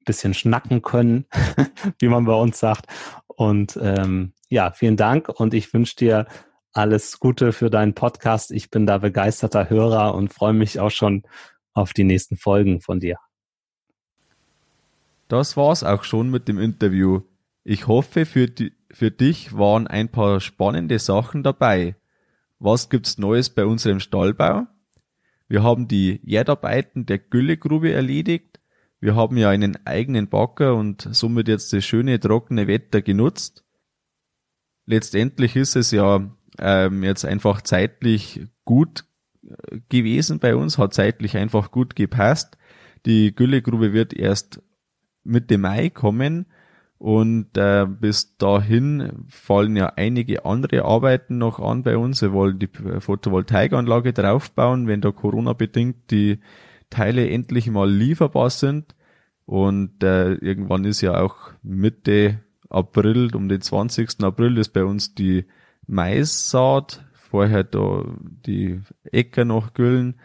ein 0.02 0.06
bisschen 0.06 0.34
schnacken 0.34 0.82
können, 0.82 1.26
wie 2.00 2.08
man 2.08 2.26
bei 2.26 2.36
uns 2.36 2.60
sagt. 2.60 2.88
Und 3.28 3.80
ähm, 3.82 4.34
ja, 4.50 4.72
vielen 4.72 4.98
Dank 4.98 5.30
und 5.30 5.54
ich 5.54 5.74
wünsche 5.74 5.96
dir 5.96 6.28
alles 6.74 7.20
Gute 7.20 7.54
für 7.54 7.70
deinen 7.70 7.94
Podcast. 7.94 8.52
Ich 8.52 8.70
bin 8.70 8.86
da 8.86 8.98
begeisterter 8.98 9.70
Hörer 9.70 10.16
und 10.16 10.34
freue 10.34 10.54
mich 10.54 10.80
auch 10.80 10.92
schon 10.92 11.24
auf 11.73 11.93
die 11.93 12.03
nächsten 12.03 12.38
Folgen 12.38 12.81
von 12.81 12.99
dir. 12.99 13.17
Das 15.27 15.57
war's 15.57 15.83
auch 15.83 16.03
schon 16.03 16.29
mit 16.29 16.47
dem 16.47 16.59
Interview. 16.59 17.21
Ich 17.63 17.88
hoffe, 17.88 18.25
für, 18.25 18.47
die, 18.47 18.73
für 18.91 19.09
dich 19.09 19.57
waren 19.57 19.88
ein 19.88 20.09
paar 20.09 20.39
spannende 20.41 20.99
Sachen 20.99 21.43
dabei. 21.43 21.95
Was 22.59 22.89
gibt's 22.89 23.17
Neues 23.17 23.49
bei 23.49 23.65
unserem 23.65 23.99
Stallbau? 23.99 24.67
Wir 25.47 25.63
haben 25.63 25.88
die 25.88 26.21
Erdarbeiten 26.29 27.05
der 27.05 27.19
Güllegrube 27.19 27.91
erledigt. 27.91 28.59
Wir 28.99 29.15
haben 29.15 29.38
ja 29.38 29.49
einen 29.49 29.78
eigenen 29.86 30.30
Backer 30.30 30.76
und 30.76 31.07
somit 31.11 31.47
jetzt 31.47 31.74
das 31.74 31.84
schöne 31.84 32.19
trockene 32.19 32.67
Wetter 32.67 33.01
genutzt. 33.01 33.65
Letztendlich 34.86 35.55
ist 35.55 35.76
es 35.76 35.91
ja 35.91 36.32
ähm, 36.59 37.03
jetzt 37.03 37.26
einfach 37.26 37.61
zeitlich 37.61 38.47
gut 38.65 39.05
gewesen 39.89 40.39
bei 40.39 40.56
uns, 40.56 40.78
hat 40.78 40.94
zeitlich 40.94 41.38
einfach 41.38 41.72
gut 41.72 41.96
gepasst. 41.96 42.58
Die 43.06 43.36
Güllegrube 43.36 43.94
wird 43.94 44.14
erst 44.14 44.62
Mitte 45.24 45.58
Mai 45.58 45.89
kommen 45.89 46.46
und 46.98 47.58
äh, 47.58 47.86
bis 47.86 48.38
dahin 48.38 49.26
fallen 49.28 49.76
ja 49.76 49.94
einige 49.98 50.46
andere 50.46 50.86
Arbeiten 50.86 51.38
noch 51.38 51.60
an 51.60 51.84
bei 51.84 51.98
uns. 51.98 52.22
Wir 52.22 52.32
wollen 52.32 52.60
die 52.60 52.70
Photovoltaikanlage 53.00 54.14
draufbauen, 54.14 54.88
wenn 54.88 55.02
da 55.02 55.12
Corona 55.12 55.54
bedingt 55.54 56.12
die 56.12 56.39
Teile 56.89 57.30
endlich 57.30 57.70
mal 57.70 57.91
lieferbar 57.91 58.50
sind. 58.50 58.96
Und 59.46 60.02
äh, 60.02 60.36
irgendwann 60.36 60.86
ist 60.86 61.02
ja 61.02 61.20
auch 61.20 61.52
Mitte 61.62 62.39
April, 62.70 63.36
um 63.36 63.50
den 63.50 63.60
20. 63.60 64.24
April 64.24 64.58
ist 64.58 64.70
bei 64.70 64.86
uns 64.86 65.14
die 65.14 65.46
Maissaat 65.86 67.04
vorher 67.34 67.63
da 67.63 68.05
die 68.45 68.79
Äcker 69.11 69.43
noch 69.43 69.73
güllen. 69.73 70.19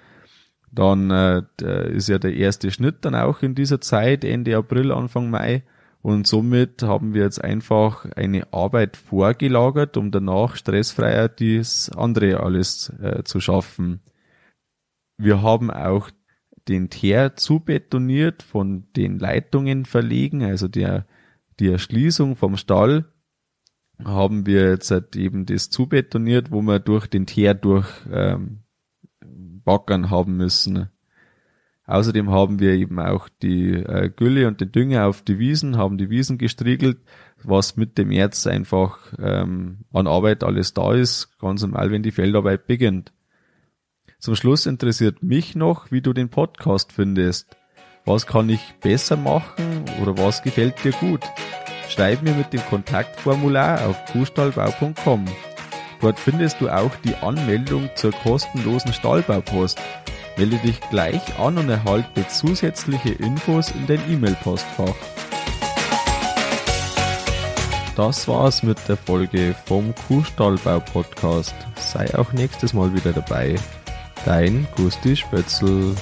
Dann 0.70 1.10
äh, 1.10 1.90
ist 1.90 2.10
ja 2.10 2.18
der 2.18 2.34
erste 2.34 2.70
Schnitt 2.70 2.96
dann 3.00 3.14
auch 3.14 3.40
in 3.40 3.54
dieser 3.54 3.80
Zeit, 3.80 4.24
Ende 4.24 4.54
April, 4.54 4.92
Anfang 4.92 5.30
Mai. 5.30 5.62
Und 6.02 6.26
somit 6.26 6.82
haben 6.82 7.14
wir 7.14 7.22
jetzt 7.22 7.42
einfach 7.42 8.04
eine 8.14 8.52
Arbeit 8.52 8.98
vorgelagert, 8.98 9.96
um 9.96 10.10
danach 10.10 10.56
stressfreier 10.56 11.30
das 11.30 11.90
andere 11.96 12.40
alles 12.40 12.92
äh, 13.00 13.22
zu 13.24 13.40
schaffen. 13.40 14.00
Wir 15.16 15.40
haben 15.40 15.70
auch 15.70 16.10
den 16.68 16.90
Teer 16.90 17.36
zubetoniert, 17.36 18.42
von 18.42 18.84
den 18.96 19.18
Leitungen 19.18 19.86
verlegen, 19.86 20.42
also 20.42 20.68
der, 20.68 21.06
die 21.58 21.68
Erschließung 21.68 22.36
vom 22.36 22.58
Stall 22.58 23.06
haben 24.04 24.46
wir 24.46 24.70
jetzt 24.70 24.90
halt 24.90 25.16
eben 25.16 25.46
das 25.46 25.70
zubetoniert, 25.70 26.50
wo 26.50 26.62
wir 26.62 26.78
durch 26.78 27.06
den 27.06 27.26
Teer 27.26 27.54
durch 27.54 27.88
ähm, 28.10 28.60
backern 29.20 30.10
haben 30.10 30.36
müssen. 30.36 30.88
Außerdem 31.84 32.30
haben 32.30 32.60
wir 32.60 32.74
eben 32.74 33.00
auch 33.00 33.30
die 33.42 33.72
äh, 33.72 34.10
Gülle 34.14 34.46
und 34.46 34.60
den 34.60 34.72
Dünger 34.72 35.06
auf 35.06 35.22
die 35.22 35.38
Wiesen, 35.38 35.78
haben 35.78 35.96
die 35.96 36.10
Wiesen 36.10 36.36
gestriegelt, 36.36 36.98
was 37.42 37.76
mit 37.76 37.96
dem 37.96 38.08
März 38.08 38.46
einfach 38.46 38.98
ähm, 39.18 39.78
an 39.92 40.06
Arbeit 40.06 40.44
alles 40.44 40.74
da 40.74 40.92
ist, 40.92 41.38
ganz 41.38 41.62
normal, 41.62 41.90
wenn 41.90 42.02
die 42.02 42.10
Feldarbeit 42.10 42.66
beginnt. 42.66 43.12
Zum 44.18 44.36
Schluss 44.36 44.66
interessiert 44.66 45.22
mich 45.22 45.54
noch, 45.54 45.90
wie 45.90 46.02
du 46.02 46.12
den 46.12 46.28
Podcast 46.28 46.92
findest. 46.92 47.56
Was 48.04 48.26
kann 48.26 48.50
ich 48.50 48.74
besser 48.80 49.16
machen 49.16 49.84
oder 50.02 50.18
was 50.18 50.42
gefällt 50.42 50.84
dir 50.84 50.92
gut? 50.92 51.20
Schreib 51.88 52.22
mir 52.22 52.34
mit 52.34 52.52
dem 52.52 52.64
Kontaktformular 52.66 53.86
auf 53.86 53.96
kuhstallbau.com. 54.12 55.24
Dort 56.00 56.18
findest 56.18 56.60
du 56.60 56.68
auch 56.68 56.94
die 57.04 57.14
Anmeldung 57.16 57.90
zur 57.96 58.12
kostenlosen 58.12 58.92
Stallbaupost. 58.92 59.80
Melde 60.36 60.58
dich 60.58 60.78
gleich 60.90 61.38
an 61.38 61.58
und 61.58 61.68
erhalte 61.68 62.28
zusätzliche 62.28 63.10
Infos 63.10 63.72
in 63.72 63.86
dein 63.86 64.00
E-Mail-Postfach. 64.08 64.94
Das 67.96 68.28
war's 68.28 68.62
mit 68.62 68.78
der 68.86 68.96
Folge 68.96 69.56
vom 69.66 69.92
Kuhstallbau 70.06 70.78
Podcast. 70.78 71.54
Sei 71.74 72.06
auch 72.16 72.32
nächstes 72.32 72.72
Mal 72.72 72.94
wieder 72.94 73.12
dabei. 73.12 73.56
Dein 74.24 74.68
Gusti 74.76 75.16
Spötzl. 75.16 75.96